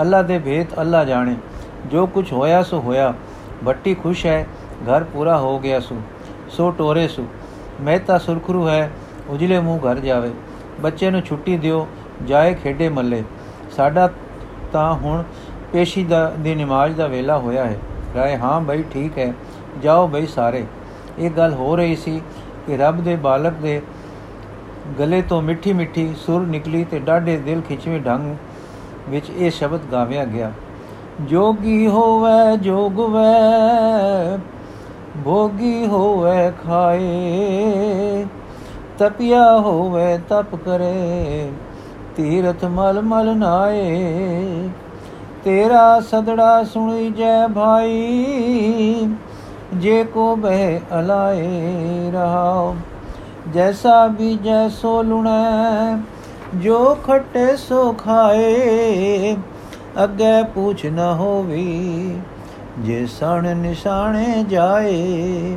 [0.00, 1.36] ਅੱਲਾ ਦੇ ਭੇਤ ਅੱਲਾ ਜਾਣੇ।
[1.86, 3.14] ਜੋ ਕੁਝ ਹੋਇਆ ਸੋ ਹੋਇਆ।
[3.64, 4.46] ਬੱਟੀ ਖੁਸ਼ ਹੈ,
[4.84, 5.96] ਘਰ ਪੂਰਾ ਹੋ ਗਿਆ ਸੋ।
[6.48, 7.26] ਸੋ ਟੋਰੇ ਸੋ।
[7.80, 8.90] ਮਹਿਤਾ ਸੁਰਖਰੂ ਹੈ,
[9.28, 10.30] ਉਜਲੇ ਮੂੰਹ ਘਰ ਜਾਵੇ।
[10.80, 11.88] ਬੱਚੇ ਨੂੰ ਛੁੱਟੀ ਦਿਓ,
[12.26, 13.22] ਜਾਏ ਖੇਡੇ ਮੱਲੇ।
[13.70, 14.10] ਸਾਡਾ
[14.72, 15.22] ਤਾਂ ਹੁਣ
[15.72, 17.78] ਪੇਸ਼ੀ ਦਾ, ਦੀ ਨਮਾਜ਼ ਦਾ ਵੇਲਾ ਹੋਇਆ ਹੈ।
[18.16, 19.32] ਰਾਏ, ਹਾਂ ਬਈ, ਠੀਕ ਹੈ।
[19.82, 20.66] ਜਾਓ ਬਈ ਸਾਰੇ।
[21.18, 22.22] ਇਹ ਗੱਲ ਹੋ ਰਹੀ ਸੀ।
[22.66, 23.82] ਕਿ ਰੱਬ ਦੇ ਬਾਲਕ ਦੇ
[24.98, 28.36] ਗਲੇ ਤੋਂ ਮਿੱਠੀ ਮਿੱਠੀ ਸੁਰ ਨਿਕਲੀ ਤੇ ਡਾਢੇ ਦਿਲ ਖਿੱਚਵੇਂ ਢੰਗ
[29.08, 30.52] ਵਿੱਚ ਇਹ ਸ਼ਬਦ ਗਾਵਿਆ ਗਿਆ।
[31.20, 34.38] ਜੋਗੀ ਹੋਵੇ, ਜੋਗਵੇ,
[35.24, 38.26] ਭੋਗੀ ਹੋਵੇ ਖਾਏ,
[38.98, 41.50] ਤਪਿਆ ਹੋਵੇ, ਤਪ ਕਰੇ,
[42.16, 44.68] ਤੀਰਥ ਮਲ ਮਲ ਨਾਏ।
[45.44, 49.08] ਤੇਰਾ ਸਦੜਾ ਸੁਣੀ ਜੈ ਭਾਈ
[49.72, 52.74] ਜੇ ਕੋ ਬਹਿ ਅਲਾਏ ਰਹਾਓ,
[53.54, 55.98] ਜੈਸਾ ਵੀ ਜੈਸੋ ਲੁਣੈ,
[56.56, 59.36] ਜੋ ਖਟੇ ਸੋ ਖਾਏ,
[60.04, 62.20] ਅੱਗੇ ਪੁੱਛ ਨ ਹੋਵੀ,
[62.78, 65.56] ਜੇ ਸਣ ਨਿਸ਼ਾਨੇ ਜਾਏ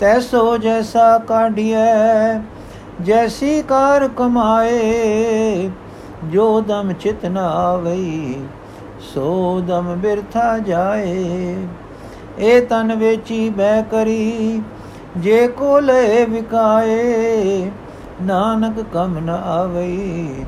[0.00, 2.38] ਤੈਸੋ ਜੈਸਾ ਕਾਢੀਐ,
[3.02, 5.70] ਜੈਸੀ ਕਾਰ ਕਮਾਏ,
[6.24, 8.34] ਜੋ ਦਮ ਚਿਤ ਨ ਆਵਈ,
[9.14, 11.56] ਸੋ ਦਮ ਬਿਰਥਾ ਜਾਏ।
[12.38, 14.62] ਏ ਤਨ ਵੇਚੀ ਬੈ ਕਰੀ,
[15.16, 17.70] ਜੇ ਕੋ ਲੈ ਵਿਕਾਏ
[18.22, 20.44] ਨਾਨਕ ਕਮ ਨ ਆਵਈ,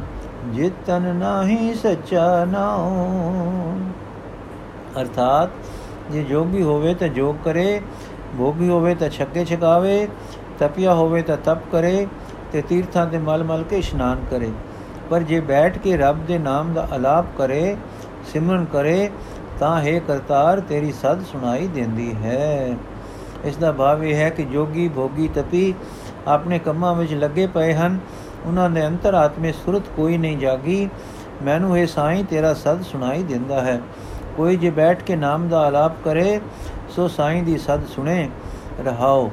[0.52, 3.76] ਜਿਤਨ ਨਾਹੀ ਸੱਚਾ ਨਾਉ।
[5.00, 5.50] ਅਰਥਾਤ,
[6.12, 7.80] ਜੇ ਜੋਗੀ ਹੋਵੇ ਤਾਂ ਜੋਗ ਕਰੇ,
[8.38, 10.08] ਭੋਗੀ ਹੋਵੇ ਤਾਂ ਛੱਕੇ ਛਕਾਵੇ,
[10.58, 12.06] ਤਪਿਆ ਹੋਵੇ ਤਾਂ ਤਪ ਕਰੇ,
[12.52, 14.50] ਤੇ ਤੀਰਥਾਂ ਤੇ ਮਲ ਮਲ ਕੇ ਇਸ਼ਨਾਨ ਕਰੇ।
[15.10, 17.76] ਪਰ ਜੇ ਬੈਠ ਕੇ ਰੱਬ ਦੇ ਨਾਮ ਦਾ ਅਲਾਪ ਕਰੇ,
[18.32, 19.10] ਸਿਮਰਨ ਕਰੇ
[19.62, 22.76] ਤਾਂ ਹੈ ਕਰਤਾਰ, ਤੇਰੀ ਸਦ ਸੁਣਾਈ ਦਿੰਦੀ ਹੈ।
[23.44, 25.74] ਇਸ ਦਾ ਭਾਵ ਇਹ ਹੈ ਕਿ ਜੋਗੀ ਭੋਗੀ ਤਪੀ
[26.26, 27.98] ਆਪਣੇ ਕੰਮਾਂ ਵਿੱਚ ਲੱਗੇ ਪਏ ਹਨ।
[28.46, 30.88] ਉਹਨਾਂ ਦੇ ਅੰਤਰਾਤਮੇ ਸੁਰਤ ਕੋਈ ਨਹੀਂ ਜਾਗੀ।
[31.42, 33.80] ਮੈਨੂੰ ਇਹ ਸਾਈਂ ਤੇਰਾ ਸਦ ਸੁਣਾਈ ਦਿੰਦਾ ਹੈ।
[34.36, 36.40] ਕੋਈ ਜੇ ਬੈਠ ਕੇ ਨਾਮ ਦਾ ਆਲਾਪ ਕਰੇ,
[36.88, 38.30] ਸੋ ਸਾਈਂ ਦੀ ਸਦ ਸੁਣੇ।
[38.84, 39.30] ਰਹਾਓ।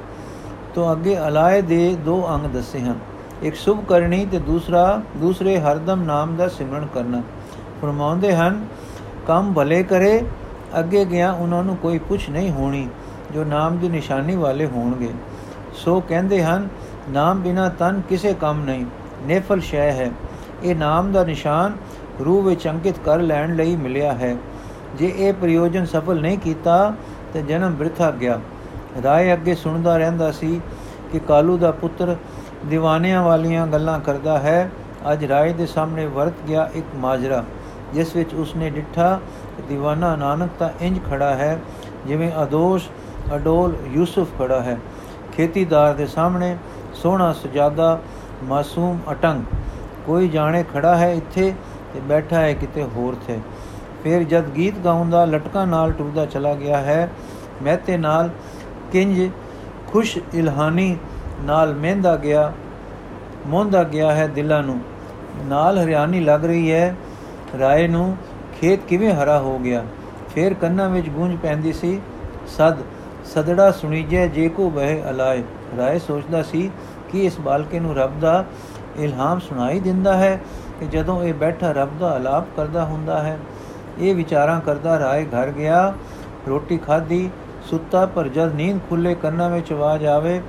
[0.76, 3.00] ਤੋਂ ਅੱਗੇ ਅਲਾਏ ਦੇ ਦੋ ਅੰਗ ਦੱਸੇ ਹਨ।
[3.44, 7.22] ਇੱਕ ਸੁਭ ਕਰਨੀ ਤੇ ਦੂਸਰਾ, ਦੂਸਰੇ ਹਰਦਮ ਨਾਮ ਦਾ ਸਿਮਰਨ ਕਰਨਾ।
[7.82, 8.68] ਫਰਮਾਉਂਦੇ ਹਨ
[9.28, 10.26] ਕੰਮ ਭਲੇ ਕਰੇ,
[10.80, 12.88] ਅੱਗੇ ਗਿਆ ਉਹਨਾਂ ਨੂੰ ਕੋਈ ਪੁੱਛ ਨਹੀਂ ਹੋਣੀ,
[13.34, 15.10] ਜੋ ਨਾਮ ਦੀ ਨਿਸ਼ਾਨੀ ਵਾਲੇ ਹੋਣਗੇ।
[15.74, 16.68] ਸੋ ਕਹਿੰਦੇ ਹਨ,
[17.10, 18.86] ਨਾਮ ਬਿਨਾ ਤਨ ਕਿਸੇ ਕੰਮ ਨਹੀਂ,
[19.26, 20.12] ਨੇਫਲ ਸ਼ੈ ਹੈ।
[20.64, 21.78] ਇਹ ਨਾਮ ਦਾ ਨਿਸ਼ਾਨ
[22.26, 24.36] ਰੂਹ ਵਿੱਚ ਅੰਕਿਤ ਕਰ ਲੈਣ ਲਈ ਮਿਲਿਆ ਹੈ।
[24.96, 26.94] ਜੇ ਇਹ ਪ੍ਰਯੋਜਨ ਸਫਲ ਨਹੀਂ ਕੀਤਾ,
[27.34, 28.40] ਤੇ ਜਨਮ ਬਿਰਥਾ ਗਿਆ।
[29.04, 30.62] ਰਾਏ ਅੱਗੇ ਸੁਣਦਾ ਰਹਿੰਦਾ ਸੀ
[31.12, 32.16] ਕਿ ਕਾਲੂ ਦਾ ਪੁੱਤਰ
[32.74, 34.72] دیਵਾਨਿਆਂ ਵਾਲੀਆਂ ਗੱਲਾਂ ਕਰਦਾ ਹੈ।
[35.12, 37.44] ਅੱਜ ਰਾਏ ਦੇ ਸਾਹਮਣੇ ਵਰਤ ਗਿਆ ਇੱਕ ਮਾਜਰਾ।
[37.94, 39.20] ਜਿਸ ਵਿੱਚ ਉਸਨੇ ਡਿੱਠਾ
[39.74, 41.60] دیਵਾਨਾ ਨਾਨਕ ਤਾਂ ਇੰਜ ਖੜਾ ਹੈ,
[42.08, 42.90] ਜਿਵੇਂ ਅਦੋਸ਼
[43.36, 44.78] ਅਡੋਲ ਯੂਸਫ ਖੜਾ ਹੈ।
[45.38, 46.58] ਖੇਤੀਦਾਰ ਦੇ ਸਾਹਮਣੇ
[46.94, 48.00] ਸੋਹਣਾ, ਸਜਾਦਾ,
[48.44, 49.44] ਮਾਸੂਮ ਅਟੰਗ।
[50.06, 51.54] ਕੋਈ ਜਾਣੇ ਖੜਾ ਹੈ ਇੱਥੇ
[51.94, 53.40] ਤੇ ਬੈਠਾ ਹੈ ਕਿਤੇ ਹੋਰ ਤੇ
[54.04, 57.10] ਫਿਰ ਜਦ ਗੀਤ ਗਾਉਂਦਾ, ਲਟਕਾਂ ਨਾਲ ਟੁਰਦਾ ਚਲਾ ਗਿਆ ਹੈ।
[57.64, 58.30] ਮਹਤੇ ਨਾਲ
[58.92, 59.32] ਕਿੰਜ
[59.88, 60.98] ਖੁਸ਼ ਇਲਹਾਨੀ
[61.42, 62.54] ਨਾਲ ਮਹਿੰਦਾ ਗਿਆ
[63.48, 64.80] ਮੋਂਦਾ ਗਿਆ ਹੈ ਦਿਲਾਂ ਨੂੰ।
[65.46, 66.96] ਨਾਲ ਹਰਿਆਣੀ ਲੱਗ ਰਹੀ ਹੈ।
[67.60, 68.18] ਰਾਏ ਨੂੰ
[68.62, 69.84] ਖੇਤ ਕਿਵੇਂ ਹਰਾ ਹੋ ਗਿਆ?
[70.36, 72.02] ਫੇਰ ਕੰਨਾਂ ਵਿੱਚ ਗੂੰਜ ਪੈਂਦੀ ਸੀ,
[72.48, 72.78] ਸਦ,
[73.26, 75.44] ਸਦੜਾ ਸੁਣੀਜੇ ਜੇ ਕੋ ਬਹਿ ਅਲਾਏ।
[75.78, 76.72] ਰਾਏ ਸੋਚਦਾ ਸੀ
[77.10, 78.46] ਕਿ ਇਸ ਬਾਲਕੇ ਨੂੰ ਰੱਬ ਦਾ
[78.98, 80.40] ਇਲਹਾਮ ਸੁਣਾਈ ਦਿੰਦਾ ਹੈ
[80.80, 83.38] ਕਿ ਜਦੋਂ ਇਹ ਬੈਠਾ ਰੱਬ ਦਾ ਆਲਾਪ ਕਰਦਾ ਹੁੰਦਾ ਹੈ,
[84.00, 85.94] ਇਹ ਵਿਚਾਰਾਂ ਕਰਦਾ ਰਾਏ ਘਰ ਗਿਆ,
[86.48, 87.30] ਰੋਟੀ ਖਾਧੀ,
[87.70, 90.42] ਸੁੱਤਾ ਪਰ ਜਦ ਨੀਂਦ ਖੁੱਲੇ ਕੰਨਾਂ ਵਿੱਚ ਆਵਾਜ਼ ਆਵੇ,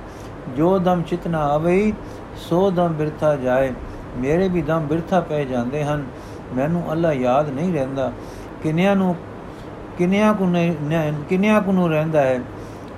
[0.57, 1.93] ਜੋ ਦਮ ਚਿਤ ਨਾ ਆਵੇ
[2.35, 3.73] ਸੋ ਦਮ ਬਿਰਥਾ ਜਾਏ।
[4.17, 6.05] ਮੇਰੇ ਵੀ ਦਮ ਬਿਰਥਾ ਪੈ ਜਾਂਦੇ ਹਨ।
[6.53, 8.11] ਮੈਨੂੰ ਅੱਲਾ ਯਾਦ ਨਹੀਂ ਰਹਿੰਦਾ।
[8.63, 9.15] ਕਿੰਨਿਆਂ ਨੂੰ,
[9.97, 12.39] ਕਿੰਨਿਆਂ ਕੋ ਨਹੀਂ ਕਿੰਨਿਆਂ ਕੋ ਨੂੰ ਰਹਿੰਦਾ ਹੈ।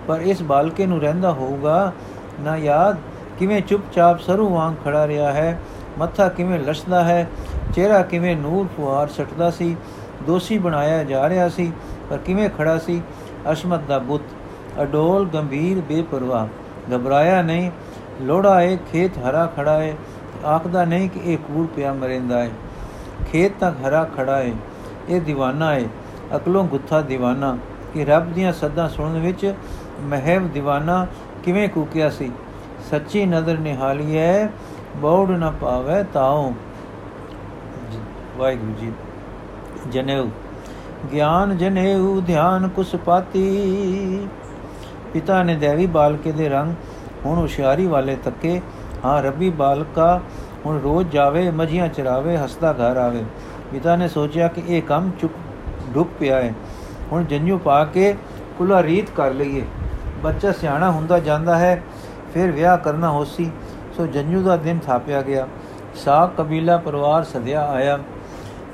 [0.07, 1.91] ਪਰ ਇਸ ਬਾਲਕੇ ਨੂੰ ਰਹਿੰਦਾ ਹੋਊਗਾ।
[2.39, 2.98] ਨਾ ਯਾਦ,
[3.39, 5.60] ਕਿਵੇਂ ਚੁੱਪਚਾਪ ਸਰੂ ਵਾਂਗ ਖੜਾ ਰਿਹਾ ਹੈ।
[6.00, 7.29] ਮੱਥਾ ਕਿਵੇਂ ਲਸਦਾ ਹੈ।
[7.75, 9.75] ਚਿਹਰਾ ਕਿਵੇਂ ਨੂਰ ਫੁਹਾਰ ਛਟਦਾ ਸੀ।
[10.27, 11.72] ਦੋਸ਼ੀ ਬਣਾਇਆ ਜਾ ਰਿਹਾ ਸੀ,
[12.10, 13.01] ਪਰ ਕਿਵੇਂ ਖੜਾ ਸੀ?
[13.51, 14.24] ਅਸ਼ਮਤ ਦਾ ਬੁੱਤ,
[14.81, 16.48] ਅਡੋਲ ਗੰਭੀਰ ਬੇਪਰਵਾਹ।
[16.95, 17.72] ਘਬਰਾਇਆ ਨਹੀਂ।
[18.22, 19.93] ਲੋੜਾ ਏ ਖੇਤ ਹਰਾ ਖੜਾ ਏ
[20.45, 22.50] ਆਖਦਾ ਨਹੀਂ ਕਿ ਇਹ ਕੂੜ ਪਿਆ ਮਰਿੰਦਾ ਏ
[23.32, 24.53] ਖੇਤ ਤੱਕ ਹਰਾ ਖੜਾ ਏ,
[25.10, 25.88] ਇਹ دیਵਾਨਾ ਏ,
[26.36, 27.58] ਅਕਲੋਂ ਗੁੱਥਾ دیਵਾਨਾ
[27.94, 29.53] ਕਿ ਰੱਬ ਦੀਆਂ ਸੱਦਾਂ ਸੁਣਨ ਵਿੱਚ
[30.01, 31.08] ਮਹਿਬ دیਵਾਨਾ
[31.44, 32.32] ਕਿਵੇਂ ਕੂਕਿਆ ਸੀ?
[32.92, 34.50] ਸੱਚੀ ਨਜ਼ਰ ਨਿਹਾਲੀ ਹੈ
[34.98, 36.53] ਬੌੜ ਨਾ ਪਾਵੇ ਤਾਉ।
[38.38, 38.92] ਵਾਹਿਗੁਰੂ ਜੀ,
[39.92, 40.30] ਜਨੇਊ।
[41.13, 44.27] ਗਿਆਨ ਜਨੇਊ, ਧਿਆਨ ਕੁਸ ਪਾਤੀ।
[45.13, 46.74] ਪਿਤਾ ਨੇ ਦੇਵੀ ਬਾਲਕੇ ਦੇ ਰੰਗ,
[47.25, 48.62] ਹੁਣ ਹੁਸ਼ਿਆਰੀ ਵਾਲੇ ਤੱਕੇ,
[49.06, 50.22] ਹਾਂ, ਰੱਬੀ ਬਾਲਕਾ
[50.65, 53.24] ਹੁਣ ਰੋਜ਼ ਜਾਵੇ, ਮਝੀਆਂ ਚਰਾਵੇ, ਹਸਦਾ ਘਰ ਆਵੇ।
[53.72, 55.33] ਪਿਤਾ ਨੇ ਸੋਚਿਆ ਕਿ ਇਹ ਕੰਮ ਚੁੱਪ
[55.94, 56.53] ਡੁੱਬ ਪਿਆ ਹੈ
[57.11, 58.16] ਹੁਣ ਜੰਜੂ ਪਾ ਕੇ
[58.57, 59.66] ਕੁਲਾ ਰੀਤ ਕਰ ਲਈਏ।
[60.24, 61.83] ਬੱਚਾ ਸਿਆਣਾ ਹੁੰਦਾ ਜਾਂਦਾ ਹੈ,
[62.33, 63.51] ਫਿਰ ਵਿਆਹ ਕਰਨਾ ਹੋਸੀ।
[63.98, 65.48] ਸੋ ਜੰਜੂ ਦਾ ਦਿਨ ਥਾਪਿਆ ਗਿਆ।
[65.96, 68.00] ਸਾਖ ਕਬੀਲਾ ਪਰਿਵਾਰ ਸਦਿਆ ਆਇਆ।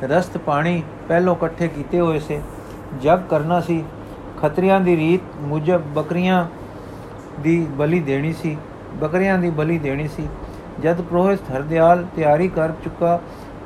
[0.03, 2.41] ਰਸਤ ਪਾਣੀ ਪਹਿਲੋਂ ਇਕੱਠੇ ਕੀਤੇ ਹੋਏ ਸੇ।
[3.01, 3.83] ਜਗ ਕਰਨਾ ਸੀ।
[4.41, 6.45] ਖਤਰੀਆਂ ਦੀ ਰੀਤ ਮੁਜਬ ਬੱਕਰੀਆਂ
[7.39, 8.57] ਦੀ ਬਲੀ ਦੇਣੀ ਸੀ।
[8.93, 10.27] ਬੱਕਰੀਆਂ ਦੀ ਬਲੀ ਦੇਣੀ ਸੀ।
[10.81, 13.19] ਜਦ ਪ੍ਰੋਹਿਤ ਹਰਦਿਆਲ ਤਿਆਰੀ ਕਰ ਚੁੱਕਾ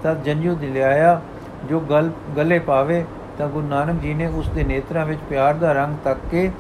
[0.04, 1.22] ਤਦ ਜੰਜੂ ਦੀ ਲਿਆਇਆ,
[1.70, 3.04] ਜੋ ਗਲ, ਗਲੇ ਪਾਵੇ
[3.38, 6.52] ਤਾਂ ਗੁਰੂ ਨਾਨਕ ਜੀ ਨੇ ਉਸ ਦੇ ਨੇਤਰਾਂ ਵਿੱਚ ਪਿਆਰ ਦਾ ਰੰਗ ਤੱਕ ਕੇ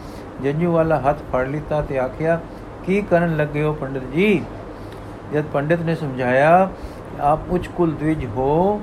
[0.43, 2.39] ਜੰਜੂ ਵਾਲਾ ਹੱਥ ਫੜ ਲਿੱਤਾ ਤੇ ਆਖਿਆ,
[2.85, 4.43] ਕੀ ਕਰਨ ਲੱਗੇ ਹੋ ਪੰਡਿਤ ਜੀ?
[5.33, 6.69] ਜਦ ਪੰਡਿਤ ਨੇ ਸਮਝਾਇਆ,
[7.21, 8.81] ਆਪ ਉੱਚ ਕੁਲ ਦਵਿਜ ਹੋ,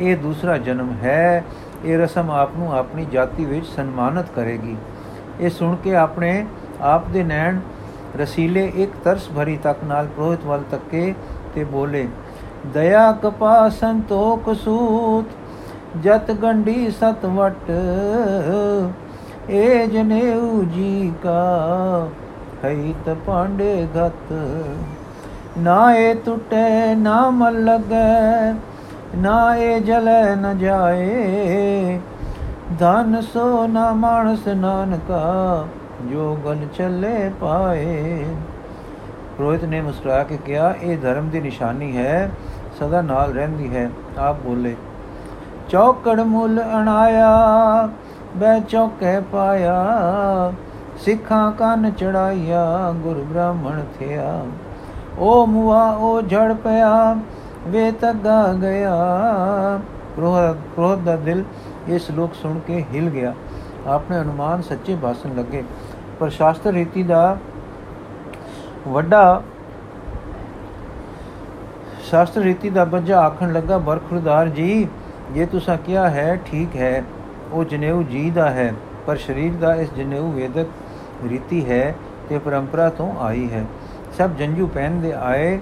[0.00, 1.44] ਇਹ ਦੂਸਰਾ ਜਨਮ ਹੈ,
[1.84, 4.76] ਇਹ ਰਸਮ ਆਪ ਨੂੰ ਆਪਣੀ ਜਾਤੀ ਵਿੱਚ ਸਨਮਾਨਿਤ ਕਰੇਗੀ।
[5.40, 6.46] ਇਹ ਸੁਣ ਕੇ ਆਪਣੇ
[6.80, 7.58] ਆਪ ਦੇ ਨੈਣ
[8.16, 11.14] ਰਸੀਲੇ ਇੱਕ ਤਰਸ ਭਰੀ ਤੱਕ ਨਾਲ ਪ੍ਰੋਹਿਤ ਵੱਲ ਤੱਕੇ
[11.54, 12.08] ਤੇ ਬੋਲੇ,
[12.66, 15.26] ਦਇਆ ਕਪਾ ਸੰਤੋਖ ਸੂਤ,
[16.02, 17.70] ਜਤ ਗੰਢੀ ਸਤ ਵਟ,
[19.50, 22.08] ਏ ਜਨੇਊ ਜੀ ਕਾ
[22.64, 22.74] ਹੈ
[23.06, 24.32] ਤ ਪਾਂਡੇ ਗਤ
[25.58, 28.54] ਨਾ ਏ ਟੁੱਟੇ ਨਾ ਮਲ ਲਗੈ,
[29.16, 31.98] ਨਾ ਏ ਜਲੇ ਨ ਜਾਏ,
[32.78, 35.66] ਧਨ ਸੋ ਨਾ ਮਾਨਸ ਨਾਨਕਾ
[36.02, 38.24] ਜੋ ਗਲ ਚੱਲੇ ਪਾਏ।
[39.40, 42.30] ਰੋਹਿਤ ਨੇ ਮੁਸਕਰਾ ਕੇ ਕਿਹਾ, ਇਹ ਧਰਮ ਦੀ ਨਿਸ਼ਾਨੀ ਹੈ,
[42.78, 44.76] ਸਦਾ ਨਾਲ ਰਹਿੰਦੀ ਹੈ। ਆਪ ਬੋਲੇ,
[45.68, 47.88] ਚੌਕੜ ਮੁੱਲ ਅਣਾਇਆ
[48.36, 50.52] ਬੈ ਚੌਕੇ ਪਾਇਆ,
[50.98, 54.46] ਸਿੱਖਾਂ ਕੰਨ ਚੜਾਈਆ, ਗੁਰ ਬ੍ਰਾਹਮਣ ਥਿਆ।
[55.18, 57.16] ਓ ਮੁਆ, ਓ ਝੜ ਪਿਆ,
[57.66, 58.96] ਵੇ ਤੱਗਾ ਗਿਆ।
[60.16, 61.44] ਕ੍ਰੋਧ ਕ੍ਰੋਧ ਦਾ ਦਿਲ
[61.88, 63.34] ਇਹ ਸ਼ਲੋਕ ਸੁਣ ਕੇ ਹਿਲ ਗਿਆ।
[63.86, 65.64] ਆਪਣੇ ਅਨੁਮਾਨ ਸੱਚੇ ਭਾਸਣ ਲੱਗੇ।
[66.20, 67.36] ਪਰ ਸ਼ਾਸਤਰ ਰੀਤੀ ਦਾ
[68.88, 69.42] ਵੱਡਾ
[72.00, 74.88] ਸ਼ਾਸਤਰ ਰੀਤੀ ਦਾ ਬੱਜਾ ਆਖਣ ਲੱਗਾ ਬਰਖੁਰਦਾਰ ਜੀ,
[75.32, 77.04] ਜੇ ਤੁਸੀਂ ਕਿਹਾ ਹੈ, ਠੀਕ ਹੈ,
[77.52, 78.72] ਉਹ ਜਨੇਊ ਜੀ ਦਾ ਹੈ,
[79.06, 80.66] ਪਰ ਸਰੀਰ ਦਾ ਇਸ ਜਨੇਊ ਵੇਦਕ
[81.28, 81.94] ਰੀਤੀ ਹੈ
[82.28, 83.64] ਤੇ ਪਰੰਪਰਾ ਤੋਂ ਆਈ ਹੈ।
[84.18, 85.58] ਸਭ ਜੰਜੂ ਪਹਿਨਦੇ ਆਏ,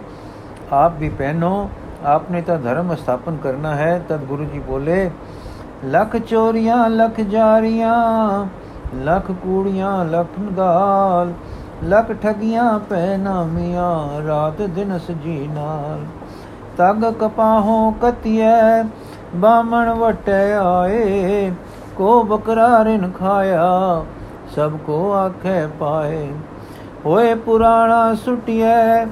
[0.72, 1.70] ਆਪ ਵੀ ਪਹਿਨੋ,
[2.04, 5.10] ਆਪਨੇ ਤਾਂ ਧਰਮ ਸਥਾਪਨ ਕਰਨਾ ਹੈ। ਤਦ ਗੁਰੂ ਜੀ ਬੋਲੇ,
[5.84, 7.94] ਲੱਖ ਚੋਰੀਆਂ, ਲੱਖ ਜਾਰੀਆਂ
[8.94, 11.32] ਲੱਖ ਕੂੜੀਆਂ, ਲੱਖ ਗਾਲ
[11.84, 16.00] ਲੱਖ ਠਗੀਆਂ ਪੈ ਨਾਮੀਆਂ ਰਾਤ ਦਿਨ ਸਜੀ ਨਾਲ।
[16.76, 18.82] ਤਗ ਕਪਾਹੋਂ ਕਤੀਐ
[19.34, 21.52] ਬਾਮਣ ਵਟੇ ਆਏ,
[21.96, 24.04] ਕੋ ਬਕਰਾ ਰਿਨ ਖਾਇਆ,
[24.56, 26.32] ਸਭ ਕੋ ਆਖੇ ਪਾਏ।
[27.06, 29.04] ਹੋਏ ਪੁਰਾਣਾ ਸੁਟਿਐ,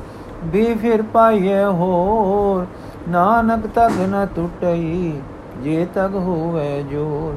[0.44, 2.66] ਵੀ ਫਿਰ ਪਾਈਏ ਹੋਰ।
[3.08, 5.20] ਨਾਨਕ ਤਗ ਨ ਟੁੱਟਈ,
[5.62, 7.34] ਜੇ ਤਗ ਹੋਵੇ ਜੋਰ।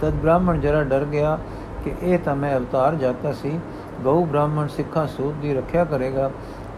[0.00, 1.38] ਤਦ ਬ੍ਰਾਹਮਣ ਜਰਾ ਡਰ ਗਿਆ।
[1.84, 3.58] ਕਿ ਇਹ ਤਾਂ ਮੈਂ ਅਵਤਾਰ ਜਾਤਾ ਸੀ।
[4.04, 6.30] ਗਊ ਬ੍ਰਾਹਮਣ ਸਿੱਖਾਂ ਸੂਤ ਦੀ ਰੱਖਿਆ ਕਰੇਗਾ,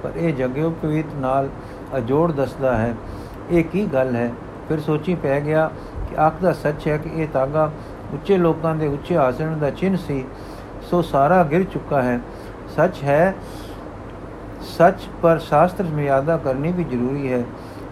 [0.03, 1.49] ਪਰ ਇਹ ਜਗਿਓਪਵੀਤ ਨਾਲ
[1.97, 2.95] ਅਜੋੜ ਦੱਸਦਾ ਹੈ।
[3.51, 4.33] ਇਹ ਕੀ ਗੱਲ ਹੈ?
[4.69, 5.71] ਫਿਰ ਸੋਚੀ ਪੈ ਗਿਆ
[6.11, 7.71] ਕਿ ਆਖਦਾ ਸੱਚ ਹੈ ਕਿ ਇਹ ਤਾਗਾ
[8.12, 10.25] ਉੱਚੇ ਲੋਕਾਂ ਦੇ ਉੱਚੇ ਆਸਣ ਦਾ ਚਿੰਨ ਸੀ।
[10.83, 12.21] ਸੋ ਸਾਰਾ ਗਿਰ ਚੁੱਕਾ ਹੈ।
[12.77, 13.35] ਸੱਚ ਹੈ,
[14.79, 17.42] ਸੱਚ ਪਰ ਸ਼ਾਸਤਰ ਮਰਿਆਦਾ ਕਰਨੀ ਵੀ ਜ਼ਰੂਰੀ ਹੈ।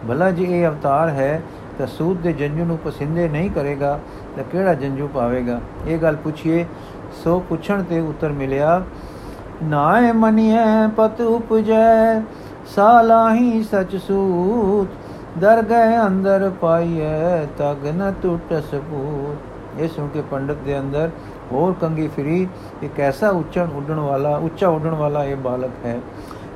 [0.08, 1.42] ਭਲਾ ਜੇ ਇਹ ਅਵਤਾਰ ਹੈ,
[1.78, 3.98] ਤਾਂ ਸੂਦ ਦੇ ਜੰਜੂ ਨੂੰ ਪਸੰਦੇ ਨਹੀਂ ਕਰੇਗਾ,
[4.36, 5.60] ਤਾਂ ਕਿਹੜਾ ਜੰਜੂ ਪਾਵੇਗਾ?
[5.86, 6.64] ਇਹ ਗੱਲ ਪੁੱਛੀਏ
[7.22, 8.82] ਸੋ ਪੁੱਛਣ ਤੇ ਉੱਤਰ ਮਿਲਿਆ,
[9.62, 12.20] ਨਾਏ ਮਨੀਐ ਪਤ ਉਪਜੈ,
[12.74, 20.56] ਸਾਲਾਹੀ ਸਚ ਸੂਤ ਦਰ ਗਏ ਅੰਦਰ ਪਾਈਐ ਤਗ ਨ ਟੁੱਟ ਸਪੂਤ ਇਹ ਸੁਣ ਕੇ ਪੰਡਤ
[20.56, 21.10] ਦੇ ਅੰਦਰ
[21.52, 22.46] ਹੋਰ ਕੰਗੀ ਫਰੀ
[22.82, 25.98] ਇੱਕ ਐਸਾ ਉੱਚਣ ਉੱਡਣ ਵਾਲਾ, ਉੱਚਾ ਉੱਡਣ ਵਾਲਾ ਇਹ ਬਾਲਕ ਹੈ?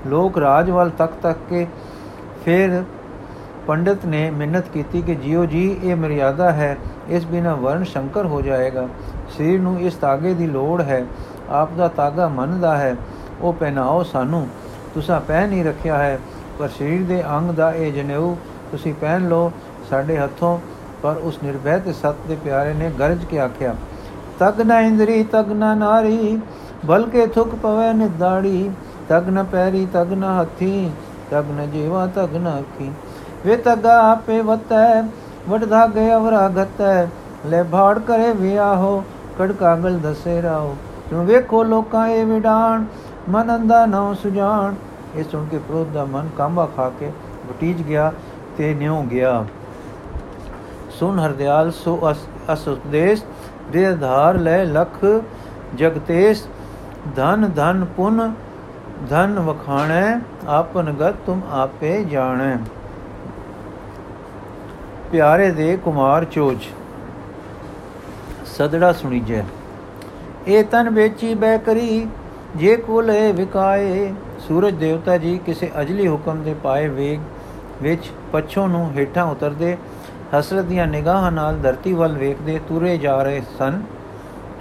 [0.07, 1.66] ਲੋਕ ਰਾਜ ਵੱਲ ਤੱਕ ਤੱਕ ਕੇ
[2.44, 2.83] ਫਿਰ
[3.66, 6.77] ਪੰਡਤ ਨੇ ਮਿਹਨਤ ਕੀਤੀ ਕਿ ਜਿਉ ਜੀ, ਇਹ ਮਰਿਆਦਾ ਹੈ,
[7.09, 8.87] ਇਸ ਬਿਨਾ ਵਰਣ ਸ਼ੰਕਰ ਹੋ ਜਾਏਗਾ।
[9.37, 11.05] ਸਰੀਰ ਨੂੰ ਇਸ ਤਾਗੇ ਦੀ ਲੋੜ ਹੈ,
[11.51, 12.95] ਆਪ ਦਾ ਤਾਗਾ ਮਨ ਦਾ ਹੈ,
[13.41, 14.47] ਉਹ ਪਹਿਨਾਓ ਸਾਨੂੰ।
[14.95, 16.19] ਤੁਸੀਂ ਪਹਿਨ ਨਹੀਂ ਰੱਖਿਆ ਹੈ,
[16.59, 18.35] ਪਰ ਸਰੀਰ ਦੇ ਅੰਗ ਦਾ ਇਹ ਜਨੇਊ,
[18.71, 19.51] ਤੁਸੀਂ ਪਹਿਨ ਲਓ
[19.91, 20.59] ਸਾਡੇ ਹੱਥੋਂ,
[21.03, 23.75] ਪਰ ਉਸ ਨਿਰਭੈ ਤੇ ਸਤ ਦੇ ਪਿਆਰੇ ਨੇ ਗਰਜ ਕੇ ਆਖਿਆ,
[24.38, 26.41] ਤਗ ਨ ਇੰਦਰੀ, ਤਗ ਨ ਨਾਰੀ,
[26.87, 28.71] ਬਲਕੇ ਥੁਕ ਪਵੇ ਨਿਦਾੜੀ,
[29.09, 30.91] ਤਗ ਨ ਪੈਰੀ, ਤਗ ਨ ਹੱਥੀ,
[31.31, 32.91] ਤਗ ਨ ਜੀਵਾ, ਤਗ ਨ ਅੱਖੀ।
[33.47, 35.03] ਵੇ ਤਗਾ ਆਪੇ ਵਤੈ
[35.49, 37.07] ਵਡ ਧਾਗੇ ਅਵਰਾ ਗਤੈ
[37.47, 39.03] ਲੈ ਭਾੜ ਕਰੇ ਵਿਆਹੋ
[39.38, 40.77] ਕੜ ਕਾਗਲ ਦਸੇ ਰਾਓ।
[41.11, 42.85] ਤੂੰ ਵੇਖੋ ਲੋਕਾਂ ਇਹ ਵਿਡਾਣ,
[43.29, 44.74] ਮਨ ਅੰਦਾ ਨਾ ਸੁਜਾਨ
[45.16, 47.11] ਇਹ ਸੁਣ ਕੇ ਕ੍ਰੋਧ ਦਾ ਮਨ ਕਾਂਬਾ ਖਾ ਕੇ
[47.48, 48.12] ਵਟੀਜ ਗਿਆ
[48.57, 49.44] ਤੇ ਨਿਉ ਗਿਆ।
[50.90, 52.12] ਸੁਨ ਹਰਦਿਆਲ, ਸੋ
[52.53, 53.22] ਅਸ ਉਪਦੇਸ਼
[53.72, 55.05] ਦੇ ਆਧਾਰ ਲੈ ਲਖ
[55.74, 56.42] ਜਗਤੇਸ਼।
[57.16, 58.33] ਧਨ ਧਨ ਪੁਨ,
[59.11, 62.57] ਧਨ ਵਖਾਣੈ, ਆਪਨ ਗਤ ਤੁਮ ਆਪੇ ਜਾਣੈ।
[65.12, 66.66] ਪਿਆਰੇ ਦੇ ਕੁਮਾਰ ਚੋਜ।
[68.59, 69.44] ਸਦੜਾ ਸੁਣੀਜੈ।
[70.47, 72.07] ਇਹ ਤਨ ਵੇਚੀ ਬੈ ਕਰੀ,
[72.57, 77.21] ਜੇ ਕੋਲੇ ਵਿਕਾਏ, ਸੂਰਜ ਦੇਵਤਾ ਜੀ ਕਿਸੇ ਅਜਲੀ ਹੁਕਮ ਦੇ ਪਾਏ ਵੇਗ
[77.83, 79.77] ਵਿੱਚ ਪੱਛੋਂ ਨੂੰ ਹੇਠਾਂ ਉਤਰਦੇ,
[80.38, 83.83] ਹਸਰਤ ਦੀਆਂ ਨਿਗਾਹਾਂ ਨਾਲ ਧਰਤੀ ਵੱਲ ਵੇਖਦੇ ਤੁਰੇ ਜਾ ਰਹੇ ਸਨ,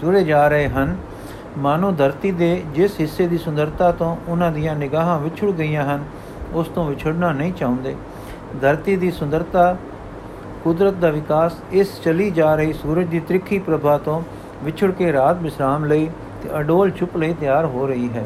[0.01, 0.95] ਤੁਰੇ ਜਾ ਰਹੇ ਹਨ।
[1.57, 6.03] ਮਾਨੋ ਧਰਤੀ ਦੇ ਜਿਸ ਹਿੱਸੇ ਦੀ ਸੁੰਦਰਤਾ ਤੋਂ ਉਹਨਾਂ ਦੀਆਂ ਨਿਗਾਹਾਂ ਵਿਛੜ ਗਈਆਂ ਹਨ,
[6.53, 7.95] ਉਸ ਤੋਂ ਵਿਛੜਨਾ ਨਹੀਂ ਚਾਹੁੰਦੇ।
[8.61, 9.75] ਧਰਤੀ ਦੀ ਸੁੰਦਰਤਾ
[10.67, 14.21] ਕੁਦਰਤ ਦਾ ਵਿਕਾਸ ਇਸ ਚਲੀ ਜਾ ਰਹੀ ਸੂਰਜ ਦੀ ਤ੍ਰਿਖੀ ਪ੍ਰਭਾ ਤੋਂ
[14.63, 16.09] ਵਿਛੜ ਕੇ ਰਾਤ ਵਿਸਰਾਮ ਲਈ
[16.43, 18.25] ਤੇ ਅਡੋਲ ਚੁੱਪ ਲਈ ਤਿਆਰ ਹੋ ਰਹੀ ਹੈ।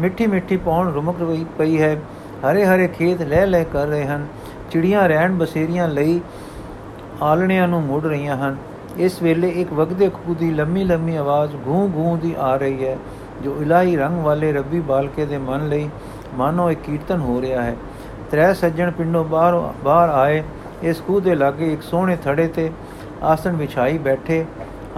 [0.00, 1.94] ਮਿੱਠੀ ਮਿੱਠੀ ਪੌਣ ਰੁਮਕ ਰਹੀ ਪਈ ਹੈ।
[2.42, 4.26] ਹਰੇ ਹਰੇ ਖੇਤ ਲੈ ਲੈ ਕਰ ਰਹੇ ਹਨ।
[4.70, 6.20] ਚਿੜੀਆਂ ਰਹਿਣ ਬਸੇਰੀਆਂ ਲਈ
[7.22, 8.56] ਆਲਣਿਆਂ ਨੂੰ ਮੁੜ ਰਹੀਆਂ ਹਨ।
[8.98, 12.96] ਇਸ ਵੇਲੇ ਇੱਕ ਵਗਦੇ ਖੂਹ ਦੀ ਲੰਮੀ ਲੰਮੀ ਆਵਾਜ਼ ਗੂੰ ਗੂੰ ਦੀ ਆ ਰਹੀ ਹੈ,
[13.42, 15.88] ਜੋ ਇਲਾਹੀ ਰੰਗ ਵਾਲੇ ਰੱਬੀ ਬਾਲਕੇ ਦੇ ਮਨ ਲਈ
[16.34, 17.76] ਮਾਨੋ ਇੱਕ ਕੀਰਤਨ ਹੋ ਰਿਹਾ ਹੈ।
[18.30, 20.42] ਤ੍ਰੈ ਸੱਜਣ ਪਿੰਡੋਂ ਬਾਹਰ ਬਾਹਰ ਆਏ
[20.82, 22.70] ਇਸ ਖੂਹ ਦੇ ਲਾਗੇ ਇੱਕ ਸੋਹਣੇ ਥੜੇ ਤੇ
[23.22, 24.44] ਆਸਣ ਵਿਛਾਈ ਬੈਠੇ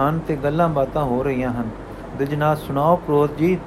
[0.01, 1.69] ਹਨ ਤੇ ਗੱਲਾਂ ਬਾਤਾਂ ਹੋ ਰਹੀਆਂ ਹਨ।
[2.17, 3.57] ਦਿਜਨਾਥ, ਸੁਣਾਓ ਪ੍ਰੋਤ ਜੀ,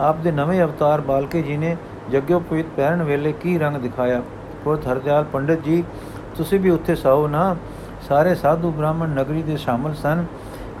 [0.00, 1.76] ਆਪ ਦੇ ਨਵੇਂ ਅਵਤਾਰ ਬਾਲਕੇ ਜੀ ਨੇ
[2.10, 4.22] ਜਗਿਓਪਵਿਤ ਪਹਿਰਨ ਵੇਲੇ ਕੀ ਰੰਗ ਦਿਖਾਇਆ?
[4.62, 5.84] ਪ੍ਰੋਤ ਹਰਦਿਆਲ ਪੰਡਿਤ ਜੀ,
[6.36, 7.56] ਤੁਸੀਂ ਵੀ ਉੱਥੇ ਸਾਓ ਨਾ।
[8.08, 10.24] ਸਾਰੇ ਸਾਧੂ ਬ੍ਰਾਹਮਣ ਨਗਰੀ ਦੇ ਸ਼ਾਮਲ ਸਨ।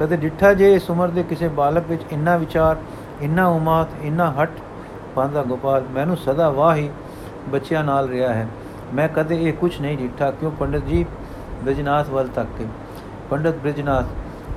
[0.00, 2.76] ਕਦੇ ਡਿੱਠਾ ਜੇ ਇਸ ਉਮਰ ਦੇ ਕਿਸੇ ਬਾਲਕ ਵਿੱਚ ਇੰਨਾ ਵਿਚਾਰ,
[3.22, 4.50] ਇੰਨਾ ਉਮਾਤ ਇੰਨਾ ਹਟ
[5.14, 6.90] ਪਾਂਦਾ ਗੋਪਾਲ, ਮੈਨੂੰ ਸਦਾ ਵਾਹੀ
[7.48, 8.46] ਬੱਚਿਆਂ ਨਾਲ ਰਿਹਾ ਹੈ।
[8.94, 11.04] ਮੈਂ ਕਦੇ ਇਹ ਕੁਝ ਨਹੀਂ ਡਿੱਠਾ ਕਿਉਂ ਪੰਡਤ ਜੀ
[11.62, 12.66] ਬ੍ਰਿਜਨਾਥ ਵੱਲ ਤੱਕ ਕੇ।
[13.30, 14.06] ਪੰਡਤ ਬ੍ਰਿਜਨਾਥ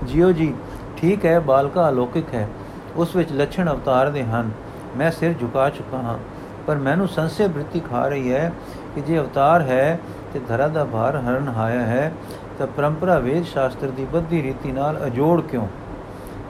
[0.03, 0.53] ਜਿਉ ਜੀ,
[0.97, 2.47] ਠੀਕ ਹੈ, ਬਾਲਕਾ ਅਲੌਕਿਕ ਹੈ,
[2.95, 4.51] ਉਸ ਵਿੱਚ ਲੱਛਣ ਅਵਤਾਰ ਦੇ ਹਨ।
[4.97, 6.17] ਮੈਂ ਸਿਰ ਝੁਕਾ ਚੁੱਕਾ ਹਾਂ,
[6.67, 8.51] ਪਰ ਮੈਨੂੰ ਸੰਸੇ ਬ੍ਰਿਤੀ ਖਾ ਰਹੀ ਹੈ
[8.95, 9.99] ਕਿ ਜੇ ਅਵਤਾਰ ਹੈ
[10.33, 12.11] ਤੇ ਧਰਾ ਦਾ ਭਾਰ ਹਰਨ ਆਇਆ ਹੈ,
[12.59, 15.67] ਤਾਂ ਪਰੰਪਰਾ ਵੇਦ ਸ਼ਾਸਤਰ ਦੀ ਬੱਧੀ ਰੀਤੀ ਨਾਲ ਅਜੋੜ ਕਿਉਂ?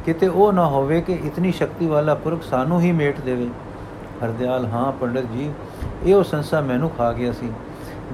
[0.06, 3.50] ਕਿਤੇ ਉਹ ਨਾ ਹੋਵੇ ਕਿ ਇਤਨੀ ਸ਼ਕਤੀ ਵਾਲਾ ਪੁਰਖ ਸਾਨੂੰ ਹੀ ਮੇਟ ਦੇਵੇ।
[4.24, 5.52] ਹਰਦਿਆਲ, ਹਾਂ ਪੰਡਤ ਜੀ,
[6.04, 7.52] ਇਹ ਉਹ ਸੰਸਾ ਮੈਨੂੰ ਖਾ ਗਿਆ ਸੀ।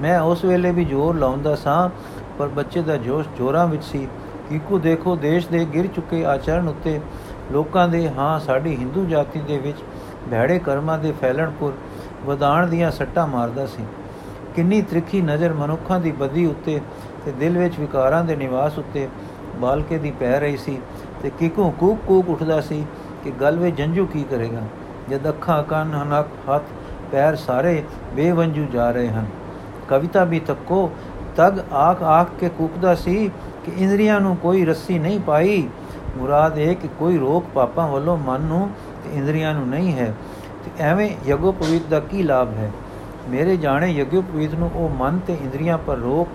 [0.00, 1.90] ਮੈਂ ਉਸ ਵੇਲੇ ਵੀ ਜ਼ੋਰ ਲਾਉਂਦਾ ਸਾਂ,
[2.38, 4.08] ਪਰ ਬੱਚੇ ਦਾ ਜੋਸ਼ ਜੋਰਾਂ ਵਿੱਚ ਸੀ।
[4.48, 7.00] ਕੀਕੂ ਦੇਖੋ, ਦੇਸ਼ ਦੇ ਗਿਰ ਚੁੱਕੇ ਆਚਰਣ ਉੱਤੇ
[7.52, 9.78] ਲੋਕਾਂ ਦੇ, ਹਾਂ, ਸਾਡੀ ਹਿੰਦੂ ਜਾਤੀ ਦੇ ਵਿੱਚ
[10.30, 11.72] ਭੈੜੇ ਕਰਮਾਂ ਦੇ ਫੈਲਣਪੁਰ
[12.24, 13.84] ਵਧਾਣ ਦੀਆਂ ਸੱਟਾਂ ਮਾਰਦਾ ਸੀ।
[14.54, 16.80] ਕਿੰਨੀ ਤ੍ਰਿਖੀ ਨਜ਼ਰ ਮਨੁੱਖਾਂ ਦੀ ਬਦੀ ਉੱਤੇ
[17.24, 19.08] ਤੇ ਦਿਲ ਵਿੱਚ ਵਿਕਾਰਾਂ ਦੇ ਨਿਵਾਸ ਉੱਤੇ
[19.60, 20.78] ਬਾਲਕੇ ਦੀ ਪੈ ਰਹੀ ਸੀ
[21.22, 22.86] ਤੇ ਕਿਕੂ ਕੂਕ ਕੂਕ ਉੱਠਦਾ ਸੀ
[23.24, 24.62] ਕਿ ਗੱਲ ਵਿੱਚ ਜੰਜੂ ਕੀ ਕਰੇਗਾ।
[25.10, 26.62] ਜਦ ਅੱਖਾਂ, ਕੰਨ, ਨੱਕ, ਹੱਥ,
[27.12, 27.82] ਪੈਰ ਸਾਰੇ
[28.14, 29.26] ਬੇਵੰਜੂ ਜਾ ਰਹੇ ਹਨ।
[29.88, 30.90] ਕਵਿਤਾ ਵੀ ਤੱਕੋ
[31.36, 33.30] ਤਗ ਆਖ ਆਖ ਕੇ ਕੂਕਦਾ ਸੀ
[33.64, 35.68] ਕਿ ਇੰਦਰੀਆਂ ਨੂੰ ਕੋਈ ਰੱਸੀ ਨਹੀਂ ਪਾਈ।
[36.16, 38.70] ਮੁਰਾਦ ਇਹ ਕਿ ਕੋਈ ਰੋਕ ਪਾਪਾਂ ਵੱਲੋਂ ਮਨ ਨੂੰ
[39.04, 40.14] ਤੇ ਇੰਦਰੀਆਂ ਨੂੰ ਨਹੀਂ ਹੈ।
[40.64, 42.70] ਤੇ ਐਵੇਂ ਯਗੋਪਵੀਤ ਦਾ ਕੀ ਲਾਭ ਹੈ?
[43.28, 46.28] ਮੇਰੇ ਜਾਣੇ ਯਗੋਪਵੀਤ ਨੂੰ ਉਹ ਮਨ ਤੇ ਇੰਦਰੀਆਂ ਪਰ ਰੋਕ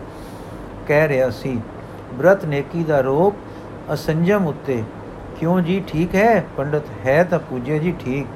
[0.88, 1.62] ਕਹਿ ਰਿਹਾ ਸੀ।
[2.14, 3.36] ਬ੍ਰਤ ਨੇਕੀ ਦਾ ਰੋਕ
[3.94, 4.84] ਅਸੰਜਮ ਉੱਤੇ,
[5.40, 6.46] ਕਿਉਂ ਜੀ ਠੀਕ ਹੈ?
[6.58, 8.28] ਪੰਡਤ ਹੈ ਤਾਂ ਪੂਜਿਆ ਜੀ ਠੀਕ।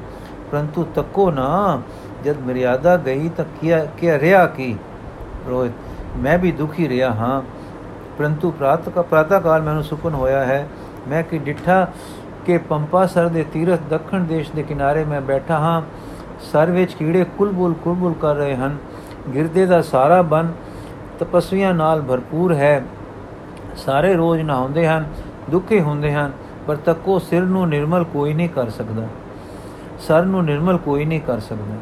[0.52, 1.82] ਪਰੰਤੂ ਤੱਕੋ ਨਾ,
[2.23, 4.76] ਜਦ ਮਰਿਆਦਾ ਗਈ ਤਾਂ ਕੀ ਕੀ ਰਿਆ ਕੀ?
[5.49, 5.71] ਰੋਹਿਤ
[6.17, 7.41] ਮੈਂ ਵੀ ਦੁਖੀ ਰਿਹਾ ਹਾਂ।
[8.17, 10.69] ਪਰੰਤੂ ਪ੍ਰਾਤ ਕਾ ਪ੍ਰਾਤਾ ਕਾਲ ਮੈਨੂੰ ਸੁਪਨ ਹੋਇਆ ਹੈ।
[11.08, 11.88] ਮੈਂ ਕਿ ਡਿੱਠਾ
[12.45, 15.82] ਕਿ ਪੰਪਾ ਸਰ ਦੇ ਤੀਰਥ ਦੱਖਣ ਦੇਸ਼ ਦੇ ਕਿਨਾਰੇ ਮੈਂ ਬੈਠਾ ਹਾਂ।
[16.39, 18.77] ਸਰ ਵਿੱਚ ਕੀੜੇ ਕੁਲਬੁਲ ਕੁਲਬੁਲ ਕਰ ਰਹੇ ਹਨ।
[19.34, 20.51] ਗਿਰਦੇ ਦਾ ਸਾਰਾ ਬਨ
[21.19, 22.84] ਤਪਸਵੀਆਂ ਨਾਲ ਭਰਪੂਰ ਹੈ।
[23.75, 25.06] ਸਾਰੇ ਰੋਜ਼ ਨਹਾਉਂਦੇ ਹਨ,
[25.49, 26.32] ਦੁੱਖੇ ਹੁੰਦੇ ਹਨ,
[26.67, 29.08] ਪਰ ਤੱਕੋ ਸਿਰ ਨੂੰ ਨਿਰਮਲ ਕੋਈ ਨਹੀਂ ਕਰ ਸਕਦਾ।
[29.99, 31.75] ਸਰ ਨੂੰ ਨਿਰਮਲ ਕੋਈ ਨਹੀਂ ਕਰ ਸਕਦਾ।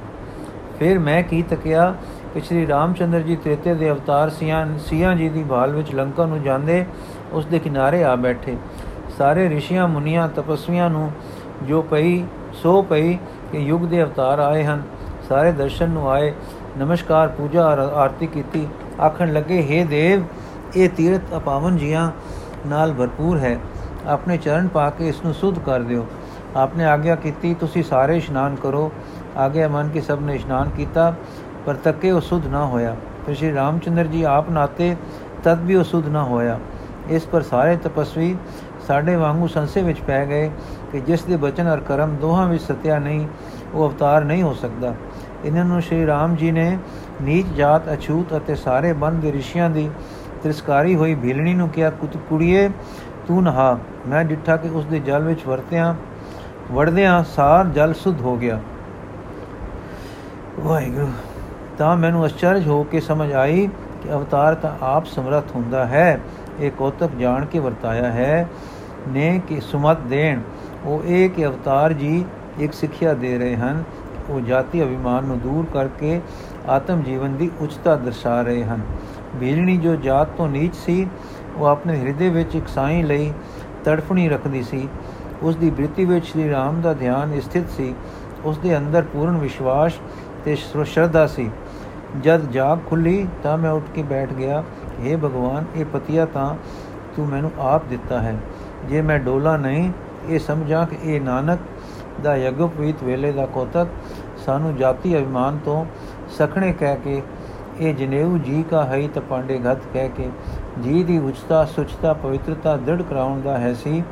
[0.79, 5.43] ਫਿਰ ਮੈਂ ਕੀ ਤਕਿਆ ਕਿ ਸ਼੍ਰੀ ਰਾਮਚੰਦਰ ਜੀ ਤ੍ਰੇਤੇ ਦੇ ਅਵਤਾਰ ਸੀਆਂ ਸੀਆਂ ਜੀ ਦੀ
[5.43, 6.85] ਭਾਲ ਵਿੱਚ ਲੰਕਾ ਨੂੰ ਜਾਂਦੇ,
[7.31, 8.57] ਉਸ ਦੇ ਕਿਨਾਰੇ ਆ ਬੈਠੇ।
[9.17, 11.11] ਸਾਰੇ ਰਿਸ਼ੀਆਂ, ਮੁਨੀਆਂ, ਤਪਸਵੀਆਂ ਨੂੰ
[11.63, 13.13] ਜੋ ਪਈ, ਸੋ ਪਈ
[13.51, 14.81] ਕਿ ਯੁਗ ਦੇ ਅਵਤਾਰ ਆਏ ਹਨ।
[15.29, 16.33] ਸਾਰੇ ਦਰਸ਼ਨ ਨੂੰ ਆਏ,
[16.77, 17.65] ਨਮਸਕਾਰ, ਪੂਜਾ
[17.95, 18.67] ਆਰਤੀ ਕੀਤੀ।
[19.01, 20.23] ਆਖਣ ਲੱਗੇ हे ਦੇਵ,
[20.75, 22.11] ਇਹ ਤੀਰਥ ਅਪਾਵਨ ਜੀਆਂ
[22.67, 23.59] ਨਾਲ ਭਰਪੂਰ ਹੈ।
[24.07, 26.07] ਆਪਣੇ ਚਰਨ ਪਾ ਕੇ ਇਸ ਨੂੰ ਸੁਧ ਕਰ ਦਿਓ।
[26.55, 28.91] ਆਪਨੇ ਆਗਿਆ ਕੀਤੀ, ਤੁਸੀਂ ਸਾਰੇ ਇਸ਼ਨਾਨ ਕਰੋ।
[29.37, 31.13] ਆਗਿਆ ਮੰਨ ਕੇ ਸਭ ਨੇ ਇਸ਼ਨਾਨ ਕੀਤਾ।
[31.65, 32.95] ਪਰ ਤੱਕੇ ਉਹ ਸੁਧ ਨਾ ਹੋਇਆ।
[33.25, 34.95] ਫਿਰ ਸ਼੍ਰੀ ਰਾਮਚੰਦਰ ਜੀ ਆਪ ਨਾਤੇ
[35.43, 36.59] ਤਦ ਵੀ ਉਹ ਸੁਧ ਨਾ ਹੋਇਆ।
[37.09, 38.35] ਇਸ ਪਰ ਸਾਰੇ ਤਪਸਵੀ
[38.87, 40.49] ਸਾਡੇ ਵਾਂਗੂ ਸੰਸੇ ਵਿੱਚ ਪੈ ਗਏ
[40.91, 43.27] ਕਿ ਜਿਸ ਦੇ ਬਚਨ ਅਰ ਕਰਮ ਦੋਹਾਂ ਵਿੱਚ ਸਤਿਆ ਨਹੀਂ,
[43.73, 44.93] ਉਹ ਅਵਤਾਰ ਨਹੀਂ ਹੋ ਸਕਦਾ।
[45.45, 46.77] ਇਹਨਾਂ ਨੂੰ ਸ਼੍ਰੀ ਰਾਮ ਜੀ ਨੇ
[47.21, 49.89] ਨੀਚ ਜਾਤ, ਅਛੂਤ ਅਤੇ ਸਾਰੇ ਬੰਦ ਦੇ ਰਿਸ਼ੀਆਂ ਦੀ
[50.43, 51.89] ਤਿਰਸਕਾਰੀ ਹੋਈ ਭੀਲਣੀ ਨੂੰ ਕਿਹਾ
[52.29, 52.69] ਕੁੜੀਏ,
[53.27, 55.93] ਤੂੰ ਨਹਾ। ਮੈਂ ਡਿੱਠਾ ਕਿ ਉਸ ਦੇ ਜਲ ਵਿੱਚ ਵਰਤਿਆਂ,
[56.71, 58.59] ਵੜਦਿਆਂ ਸਾਰ ਜਲ ਸੁਧ ਹੋ ਗਿਆ।
[60.59, 61.11] ਵਾਹਿਗੁਰੂ।
[61.77, 63.69] ਤਾਂ ਮੈਨੂੰ ਅਚਰਜ ਹੋ ਕੇ ਸਮਝ ਆਈ
[64.03, 66.19] ਕਿ ਅਵਤਾਰ ਤਾਂ ਆਪ ਸਮਰੱਥ ਹੁੰਦਾ ਹੈ।
[66.59, 68.49] ਇਹ ਕੋਤਕ ਜਾਣ ਕੇ ਵਰਤਾਇਆ ਹੈ,
[69.07, 70.39] ਨੇ ਕਿ ਸੁਮਤ ਦੇਣ।
[70.85, 72.25] ਉਹ ਇਹ ਕਿ ਅਵਤਾਰ ਜੀ
[72.59, 73.83] ਇੱਕ ਸਿੱਖਿਆ ਦੇ ਰਹੇ ਹਨ।
[74.29, 76.21] ਉਹ ਜਾਤੀ ਅਭਿਮਾਨ ਨੂੰ ਦੂਰ ਕਰਕੇ
[76.69, 78.79] ਆਤਮ ਜੀਵਨ ਦੀ ਉੱਚਤਾ ਦਰਸਾ ਰਹੇ ਹਨ।
[79.35, 81.07] ਬੀਜਣੀ ਜੋ ਜਾਤ ਤੋਂ ਨੀਚ ਸੀ,
[81.57, 83.33] ਉਹ ਆਪਣੇ ਹਿਰਦੇ ਵਿੱਚ ਇੱਕ ਸਾਈਂ ਲਈ
[83.83, 84.89] ਤੜਫਣੀ ਰੱਖਦੀ ਸੀ।
[85.41, 87.95] ਉਸ ਦੀ ਬ੍ਰਿਤੀ ਵਿੱਚ ਸ੍ਰੀ ਰਾਮ ਦਾ ਧਿਆਨ ਸਥਿਤ ਸੀ।
[88.45, 89.93] ਉਸ ਦੇ ਅੰਦਰ ਪੂਰਨ ਵਿਸ਼ਵਾਸ
[90.45, 91.49] ਤੇ ਸ਼ਰਧਾ ਸੀ।
[92.21, 94.63] ਜਦ ਜਾਗ ਖੁੱਲੀ ਤਾਂ ਮੈਂ ਉੱਠ ਕੇ ਬੈਠ ਗਿਆ।
[95.01, 96.55] हे ਭਗਵਾਨ, ਇਹ ਪਤੀਆ ਤਾਂ
[97.15, 98.37] ਤੂੰ ਮੈਨੂੰ ਆਪ ਦਿੱਤਾ ਹੈ।
[98.89, 99.91] ਜੇ ਮੈਂ ਡੋਲਾ ਨਹੀਂ,
[100.29, 101.59] ਇਹ ਸਮਝਾਂ ਕਿ ਇਹ ਨਾਨਕ
[102.23, 103.87] ਦਾ ਯਗੋਪਵੀਤ ਵੇਲੇ ਦਾ ਕੋਤਕ
[104.45, 105.85] ਸਾਨੂੰ ਜਾਤੀ ਅਭਿਮਾਨ ਤੋਂ
[106.29, 107.21] ਸਖਣੇ ਕਹਿ ਕੇ,
[107.79, 110.29] ਇਹ ਜਨੇਊ ਜੀ ਕਾ ਹੈ ਤ ਪਾਂਡੇ ਘਤ ਕਹਿ ਕੇ,
[110.83, 114.03] ਜੀ ਦੀ ਉਚਤਾ, ਸੁਚਤਾ, ਪਵਿੱਤਰਤਾ ਦ੍ਰਿੜ ਕਰਾਉਣ ਦਾ ਹੈ ਸੀ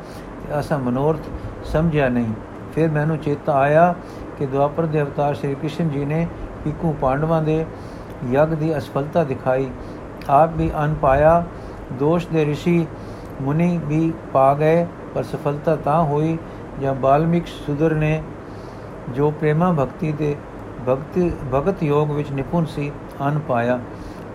[0.58, 1.28] ਅਸਾਂ ਮਨੋਰਥ
[1.64, 2.32] ਸਮਝਿਆ ਨਹੀਂ।
[2.74, 3.94] ਫਿਰ ਮੈਨੂੰ ਚੇਤਾ ਆਇਆ
[4.40, 6.26] ਕਿ ਦੁਆਪਰ ਦੇ ਅਵਤਾਰ ਸ੍ਰੀ ਕ੍ਰਿਸ਼ਨ ਜੀ ਨੇ
[6.64, 7.66] ਪਿਕੂ ਪਾਂਡਵਾਂ ਦੇ
[8.30, 9.70] ਯਗ ਦੀ ਅਸਫਲਤਾ ਦਿਖਾਈ।
[10.28, 11.44] ਆਪ ਵੀ ਅਨ ਪਾਇਆ।
[11.92, 12.86] ਦੋਸ਼ ਦੇ ઋષਿ
[13.42, 16.38] ਮੁਨੀ ਵੀ ਪਾ ਗਏ, ਪਰ ਸਫਲਤਾ ਤਾਂ ਹੋਈ
[16.82, 18.22] ਜਦ ਬਾਲਮਿਕ ਸੁਦਰ ਨੇ
[19.14, 20.36] ਜੋ ਪ੍ਰੇਮਾ ਭਗਤੀ ਦੇ
[20.88, 22.92] ਭਗਤ ਭਗਤ ਯੋਗ ਵਿੱਚ ਨਿਪੁੰਨ ਸੀ,
[23.28, 23.78] ਅਨ ਪਾਇਆ।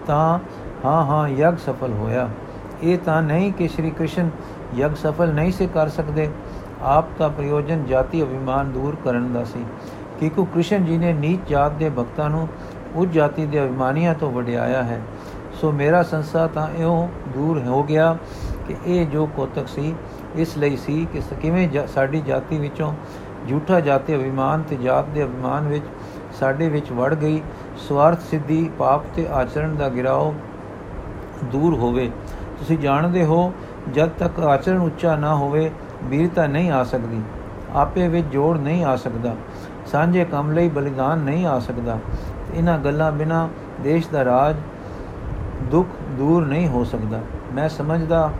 [0.08, 0.40] ਤਾਂ
[0.86, 2.30] ਹਾਂ ਹਾਂ, ਯਗ ਸਫਲ ਹੋਇਆ।
[2.84, 4.30] ਇਹ ਤਾਂ ਨਹੀਂ ਕਿ ਸ਼੍ਰੀ ਕ੍ਰਿਸ਼ਨ
[4.76, 6.30] ਯਗ ਸਫਲ ਨਹੀਂ ਸੇ ਕਰ ਸਕਦੇ।
[6.84, 9.66] ਆਪ ਦਾ ਪ੍ਰਯੋਜਨ ਜਾਤੀ ਅਭਿਮਾਨ ਦੂਰ ਕਰਨ ਦਾ ਸੀ।
[10.20, 12.48] ਕਿਉਂਕਿ ਕ੍ਰਿਸ਼ਨ ਜੀ ਨੇ ਨੀਚ ਜਾਤ ਦੇ ਭਗਤਾਂ ਨੂੰ
[12.96, 15.02] ਉੱਚ ਜਾਤੀ ਦੇ ਅਭਿਮਾਨੀਆਂ ਤੋਂ ਵਡਿਆਇਆ ਹੈ।
[15.54, 18.18] ਸੋ ਮੇਰਾ ਸੰਸਾਰ ਤਾਂ ਇਹੋ ਦੂਰ ਹੋ ਗਿਆ
[18.68, 19.94] ਕਿ ਇਹ ਜੋ ਕੋਤਕ ਸੀ,
[20.36, 22.94] ਇਸ ਲਈ ਸੀ ਕਿ ਕਿਵੇਂ ਸਾਡੀ ਜਾਤੀ ਵਿੱਚੋਂ
[23.50, 25.86] ਝੂਠਾ ਜਾਤੀ ਅਭਿਮਾਨ ਤੇ ਜਾਤ ਦੇ ਅਭਿਮਾਨ ਵਿੱਚ
[26.40, 27.42] ਸਾਡੇ ਵਿੱਚ ਵੜ ਗਈ।
[27.88, 30.34] ਸਵਾਰਥ ਸਿੱਧੀ ਪਾਪ ਤੇ ਆਚਰਣ ਦਾ ਗਿਰਾਓ
[31.44, 32.10] ਦੂਰ ਹੋਵੇ।
[32.60, 33.52] ਤੁਸੀਂ ਜਾਣਦੇ ਹੋ,
[33.94, 35.70] ਜਦ ਤੱਕ ਆਚਰਣ ਉੱਚਾ ਨਾ ਹੋਵੇ,
[36.04, 37.22] ਵੀਰਤਾ ਨਹੀਂ ਆ ਸਕਦੀ।
[37.74, 39.36] ਆਪੇ ਵਿੱਚ ਜੋੜ ਨਹੀਂ ਆ ਸਕਦਾ।
[39.96, 41.98] ਸਾਂਝੇ ਕੰਮ ਲਈ ਬਲੀਦਾਨ ਨਹੀਂ ਆ ਸਕਦਾ।
[42.54, 43.48] ਇਹਨਾਂ ਗੱਲਾਂ ਬਿਨਾ
[43.82, 44.56] ਦੇਸ਼ ਦਾ ਰਾਜ
[45.72, 47.22] ਦੁੱਖ ਦੂਰ ਨਹੀਂ ਹੋ ਸਕਦਾ।
[47.54, 48.32] ਮੈਂ ਸਮਝਦਾ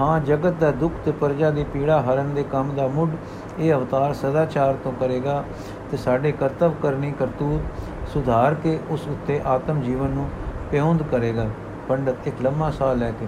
[0.00, 3.10] ਹਾਂ, ਜਗਤ ਦਾ ਦੁੱਖ ਤੇ ਪਰਜਾ ਦੀ ਪੀੜਾ ਹਰਨ ਦੇ ਕੰਮ ਦਾ ਮੁੱਢ
[3.58, 5.42] ਇਹ ਅਵਤਾਰ ਸਦਾਚਾਰ ਤੋਂ ਕਰੇਗਾ
[5.90, 10.28] ਤੇ ਸਾਡੇ ਕਰਤਵ ਕਰਨੀ ਕਰਤੂਤ ਸੁਧਾਰ ਕੇ ਉਸ ਉੱਤੇ ਆਤਮ ਜੀਵਨ ਨੂੰ
[10.70, 11.46] ਪਿਉਂਦ ਕਰੇਗਾ।
[11.88, 13.26] ਪੰਡਤ, ਇੱਕ ਲੰਮਾ ਸਾਹ ਲੈ ਕੇ,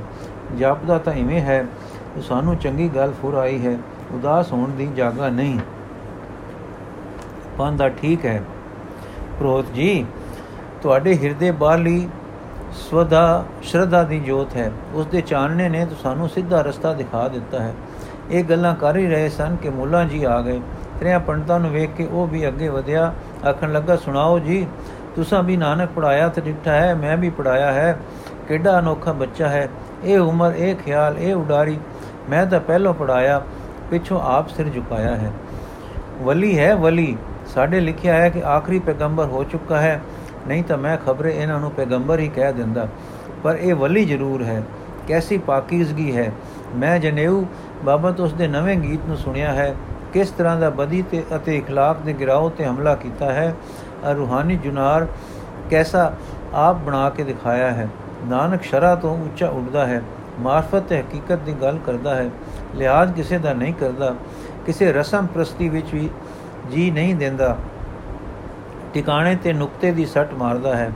[0.58, 1.64] ਜਾਪਦਾ ਤਾਂ ਇਵੇਂ ਹੈ
[2.14, 3.78] ਕਿ ਸਾਨੂੰ ਚੰਗੀ ਗੱਲ ਫੁਰ ਆਈ ਹੈ,
[4.14, 5.58] ਉਦਾਸ ਹੋਣ ਦੀ ਜਗ੍ਹਾ ਨਹੀਂ।
[7.58, 8.42] ਪੰਦਾ ਠੀਕ ਹੈ।
[9.38, 10.06] ਪ੍ਰੋਤ ਜੀ,
[10.82, 12.08] ਤੁਹਾਡੇ ਹਿਰਦੇ ਬਾਹਰਲੀ
[12.72, 17.74] ਸਵਦਾ, ਸ਼ਰਧਾ ਦੀ ਜੋਤ ਹੈ। ਉਸ ਦੇ ਚਾਨਣੇ ਨੇ ਤੁਹਾਨੂੰ ਸਿੱਧਾ ਰਸਤਾ ਦਿਖਾ ਦਿੱਤਾ ਹੈ।
[18.30, 20.60] ਇਹ ਗੱਲਾਂ ਕਰ ਹੀ ਰਹੇ ਸਨ ਕਿ ਮੁੱਲਾ ਜੀ ਆ ਗਏ।
[21.00, 23.14] ਤ੍ਰਿਆ ਪੰਡਤਾਂ ਨੂੰ ਵੇਖ ਕੇ ਉਹ ਵੀ ਅੱਗੇ ਵਧਿਆ।
[23.48, 24.66] ਆਖਣ ਲੱਗਾ, ਸੁਣਾਓ ਜੀ,
[25.16, 27.98] ਤੁਸੀਂ ਵੀ ਨਾਨਕ ਪੜਾਇਆ ਤੇ ਡਿੱਠਾ ਹੈ, ਮੈਂ ਵੀ ਪੜਾਇਆ ਹੈ।
[28.48, 29.68] ਕਿੱਡਾ ਅਨੋਖਾ ਬੱਚਾ ਹੈ।
[30.04, 31.78] ਇਹ ਉਮਰ, ਇਹ ਖਿਆਲ, ਇਹ ਉਡਾਰੀ,
[32.30, 33.42] ਮੈਂ ਤਾਂ ਪਹਿਲਾਂ ਪੜਾਇਆ
[33.90, 35.32] ਪਿੱਛੋਂ ਆਪ ਸਿਰ ਝੁਕਾਇਆ ਹੈ।
[36.22, 37.16] ਵਲੀ ਹੈ, ਵਲੀ।
[37.55, 40.01] ਸਾਡੇ ਲਿਖਿਆ ਹੈ ਕਿ ਆਖਰੀ ਪੈਗੰਬਰ ਹੋ ਚੁੱਕਾ ਹੈ
[40.47, 42.87] ਨਹੀਂ ਤਾਂ ਮੈਂ ਖਬਰੇ ਇਹਨਾਂ ਨੂੰ ਪੈਗੰਬਰ ਹੀ ਕਹਿ ਦਿੰਦਾ
[43.43, 44.61] ਪਰ ਇਹ ਵਲੀ ਜ਼ਰੂਰ ਹੈ
[45.07, 46.31] ਕੈਸੀ ਪਾਕੀਜ਼ਗੀ ਹੈ
[46.75, 47.43] ਮੈਂ ਜਨੇਊ
[47.85, 49.73] ਬਾਬਤ ਉਸ ਦੇ ਨਵੇਂ ਗੀਤ ਨੂੰ ਸੁਣਿਆ ਹੈ
[50.13, 53.53] ਕਿਸ ਤਰ੍ਹਾਂ ਦਾ ਬਦੀ ਤੇ ਅਤੇ اخلاق ਦੇ ਗਿਰਾਓ ਤੇ ਹਮਲਾ ਕੀਤਾ ਹੈ
[54.05, 55.07] ਅਰ ਰੂਹਾਨੀ ਜੁਨਾਰ
[55.71, 56.11] ਕੈਸਾ
[56.53, 57.87] ਆਪ ਬਣਾ ਕੇ ਦਿਖਾਇਆ ਹੈ
[58.27, 60.01] ਨਾਨਕ ਸ਼ਰਾ ਤੋਂ ਉੱਚਾ ਉੱਡਦਾ ਹੈ
[60.39, 62.29] ਮਾਰਫਤ ਤੇ ਹਕੀਕਤ ਦੀ ਗੱਲ ਕਰਦਾ ਹੈ
[62.75, 64.13] ਲਿਹਾਜ਼ ਕਿਸੇ ਦਾ ਨਹੀਂ ਕਰਦਾ
[64.65, 66.09] ਕਿਸੇ ਰਸਮ ਪ੍ਰਸਤੀ ਵਿੱਚ ਵੀ
[66.70, 67.56] ਜੀ ਨਹੀਂ ਦਿੰਦਾ।
[68.94, 70.92] ਟਿਕਾਣੇ ਤੇ ਨੁਕਤੇ ਦੀ ਸੱਟ ਮਾਰਦਾ ਹੈ।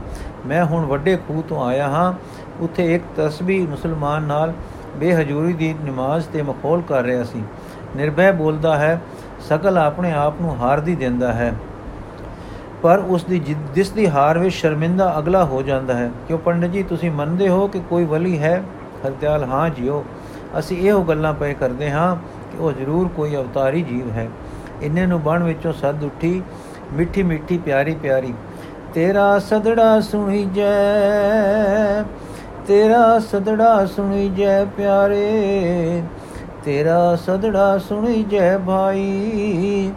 [0.47, 2.13] ਮੈਂ ਹੁਣ ਵੱਡੇ ਖੂਹ ਤੋਂ ਆਇਆ ਹਾਂ।
[2.59, 4.53] ਉੱਥੇ ਇੱਕ ਤਸਬੀਹ ਮੁਸਲਮਾਨ ਨਾਲ
[4.95, 7.43] ਬੇਹਜੂਰੀ ਦੀ ਨਮਾਜ਼ ਤੇ ਮਖੌਲ ਕਰ ਰਿਹਾ ਸੀ।
[7.95, 9.01] ਨਿਰਭੈ ਬੋਲਦਾ ਹੈ,
[9.49, 11.53] ਸਕਲ ਆਪਣੇ ਆਪ ਨੂੰ ਹਾਰਦੀ ਦਿੰਦਾ ਹੈ।
[12.81, 13.39] ਪਰ ਉਸ ਦੀ
[13.75, 17.67] ਜਿਸ ਦੀ ਹਾਰ ਵਿੱਚ ਸ਼ਰਮਿੰਦਾ ਅਗਲਾ ਹੋ ਜਾਂਦਾ ਹੈ। ਕਿਉਂ ਪੰਡਤ ਜੀ, ਤੁਸੀਂ ਮੰਨਦੇ ਹੋ
[17.67, 18.63] ਕਿ ਕੋਈ ਵਲੀ ਹੈ?
[19.05, 20.05] ਹਰਦਿਆਲ, ਹਾਂ ਜਿਓ।
[20.59, 22.15] ਅਸੀਂ ਇਹੋ ਗੱਲਾਂ ਪਏ ਕਰਦੇ ਹਾਂ
[22.51, 24.27] ਕਿ ਉਹ ਜ਼ਰੂਰ ਕੋਈ ਅਵਤਾਰੀ ਜੀਵ ਹੈ।
[24.81, 26.41] ਇੰਨੇ ਨੂੰ ਬਣ ਵਿੱਚੋਂ ਸੱਦ ਉੱਠੀ,
[26.93, 28.33] ਮਿੱਠੀ ਮਿੱਠੀ ਪਿਆਰੀ ਪਿਆਰੀ,
[28.93, 32.03] ਤੇਰਾ ਸਦੜਾ ਸੁਣੀ ਜੈ,
[32.67, 36.01] ਤੇਰਾ ਸਦੜਾ ਸੁਣੀ ਜੈ ਪਿਆਰੇ,
[36.65, 39.91] ਤੇਰਾ ਸਦੜਾ ਸੁਣੀ ਜੈ ਭਾਈ,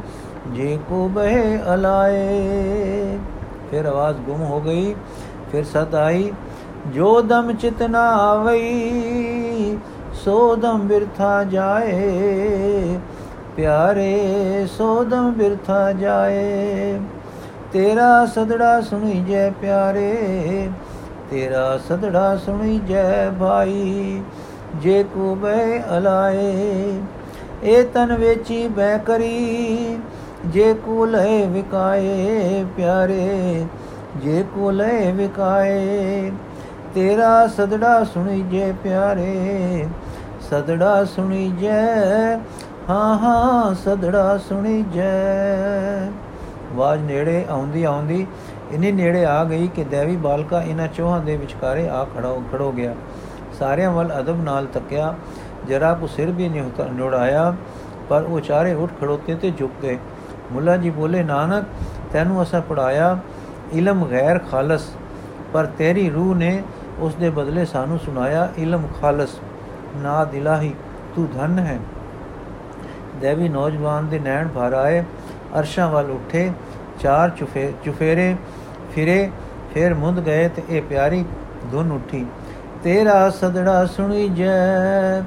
[0.49, 3.19] ਜੇ ਕੋ ਬਹਿ ਅਲਾਏ।
[3.71, 4.95] ਫਿਰ ਆਵਾਜ਼ ਗੁੰਮ ਹੋ ਗਈ,
[5.53, 6.33] ਫਿਰ ਸਤ ਆਈ,
[6.89, 9.77] ਜੋ ਦਮ ਚਿਤ ਨਾ ਆਵਈ,
[10.15, 12.99] ਸੋ ਦਮ ਬਿਰਥਾ ਜਾਏ।
[13.57, 16.99] ਪਿਆਰੇ, ਸੋ ਦਮ ਬਿਰਥਾ ਜਾਏ।
[17.73, 20.69] ਤੇਰਾ ਸਦੜਾ ਸੁਣੀ ਜੈ ਪਿਆਰੇ,
[21.31, 24.23] ਤੇਰਾ ਸਦੜਾ ਸੁਣੀ ਜੈ ਭਾਈ।
[24.75, 26.99] ਜੇ ਕੋ ਬੈ ਅਲਾਏ,
[27.63, 29.99] ਇਹ ਤਨ ਵੇਚੀ ਬੈ ਕਰੀ।
[30.47, 33.65] ਜੇ ਕੋ ਲੈ ਵਿਕਾਏ ਪਿਆਰੇ,
[34.17, 36.31] ਜੇ ਕੋ ਲੈ ਵਿਕਾਏ,
[36.95, 39.87] ਤੇਰਾ ਸਦੜਾ ਸੁਣੀ ਜੈ ਪਿਆਰੇ,
[40.51, 42.39] ਸਦੜਾ ਸੁਣੀ ਜੈ
[42.91, 48.27] ਹਾਂ ਹਾਂ, ਸਦੜਾ ਸੁਣੀ ਜੈ। ਆਵਾਜ਼ ਨੇੜੇ ਆਉਂਦੀ ਆਉਂਦੀ,
[48.73, 52.95] ਇੰਨੀ ਨੇੜੇ ਆ ਗਈ ਕਿ ਦੇਵੀ ਬਾਲਕਾ ਇਹਨਾਂ ਚੋਹਾਂ ਦੇ ਵਿਚਕਾਰੇ ਆ ਖੜਾ, ਖੜੋ ਗਿਆ।
[53.59, 55.15] ਸਾਰਿਆਂ ਵੱਲ ਅਦਬ ਨਾਲ ਤੱਕਿਆ।
[55.69, 57.55] ਜਰਾ ਕੋ ਸਿਰ ਵੀ ਨਹੀਂ ਨੋੜਾਇਆ,
[58.09, 59.99] ਪਰ ਉਹ ਚਾਰੇ ਉੱਠ ਖੜੋਤੇ ਤੇ ਝੁਕ ਗਏ।
[60.53, 61.65] ਮੁੱਲਾ ਜੀ ਬੋਲੇ, ਨਾਨਕ,
[62.13, 63.19] ਤੈਨੂੰ ਅਸਾਂ ਪੜਾਇਆ,
[63.73, 64.91] ਇਲਮ ਗੈਰ ਖਾਲਸ।
[65.53, 66.63] ਪਰ ਤੇਰੀ ਰੂਹ ਨੇ
[66.99, 69.41] ਉਸ ਦੇ ਬਦਲੇ ਸਾਨੂੰ ਸੁਣਾਇਆ, ਇਲਮ ਖਾਲਸ।
[69.97, 70.75] ਨਾ ਦਿਲਾਹੀ,
[71.17, 71.79] ਤੂੰ ਧਨ ਹੈ।
[73.21, 75.03] ਦੇਵੀ ਨੌਜਵਾਨ ਦੇ ਨੈਣ ਭਰ ਆਏ,
[75.59, 76.51] ਅਰਸ਼ਾਂ ਵੱਲ ਉੱਠੇ,
[77.01, 78.35] ਚਾਰ ਚੁਫੇ, ਚੁਫੇਰੇ
[78.95, 79.31] ਫਿਰੇ,
[79.75, 81.25] ਫਿਰ ਮੁੰਦ ਗਏ ਤੇ ਇਹ ਪਿਆਰੀ
[81.73, 82.27] ਧੁਨ ਉੱਠੀ।
[82.85, 85.23] ਤੇਰਾ ਸਦੜਾ ਸੁਣੀ ਜੈ,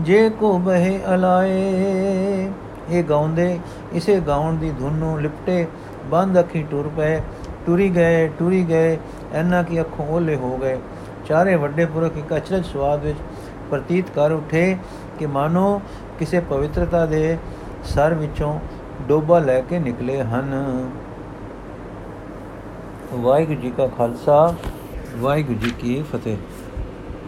[0.00, 2.50] ਜੇ ਕੋ ਬਹਿ ਅਲਾਏ।
[2.90, 3.58] ਇਹ ਗਾਉਂਦੇ,
[3.92, 5.66] ਇਸੇ ਗਾਉਣ ਦੀ ਧੁਨ ਨੂੰ ਲਿਪਟੇ,
[6.10, 7.20] ਬੰਦ ਅੱਖੀ ਟੁਰ ਪਏ,
[7.66, 8.98] ਟੁਰੀ ਗਏ ਟੁਰੀ ਗਏ,
[9.34, 10.78] ਐਨਾ ਕੀ ਅੱਖੋਂ ਓਲੇ ਹੋ ਗਏ।
[11.26, 13.18] ਚਾਰੇ ਵੱਡੇ ਪੁਰਖ ਇੱਕ ਅਚਰਜ ਸਵਾਦ ਵਿੱਚ
[13.70, 14.76] ਪ੍ਰਤੀਤ ਕਰ ਉਠੇ
[15.18, 15.80] ਕਿ ਮਾਨੋ
[16.20, 17.38] ਕਿਸੇ ਪਵਿੱਤਰਤਾ ਦੇ
[17.84, 18.58] ਸਰ ਵਿੱਚੋਂ
[19.08, 20.50] ਡੋਬਾ ਲੈ ਕੇ ਨਿਕਲੇ ਹਨ।
[23.14, 24.54] ਵਾਹਿਗੁਰੂ ਜੀ ਕਾ ਖਾਲਸਾ,
[25.18, 26.36] ਵਾਹਿਗੁਰੂ ਜੀ ਕੀ ਫਤਿਹ।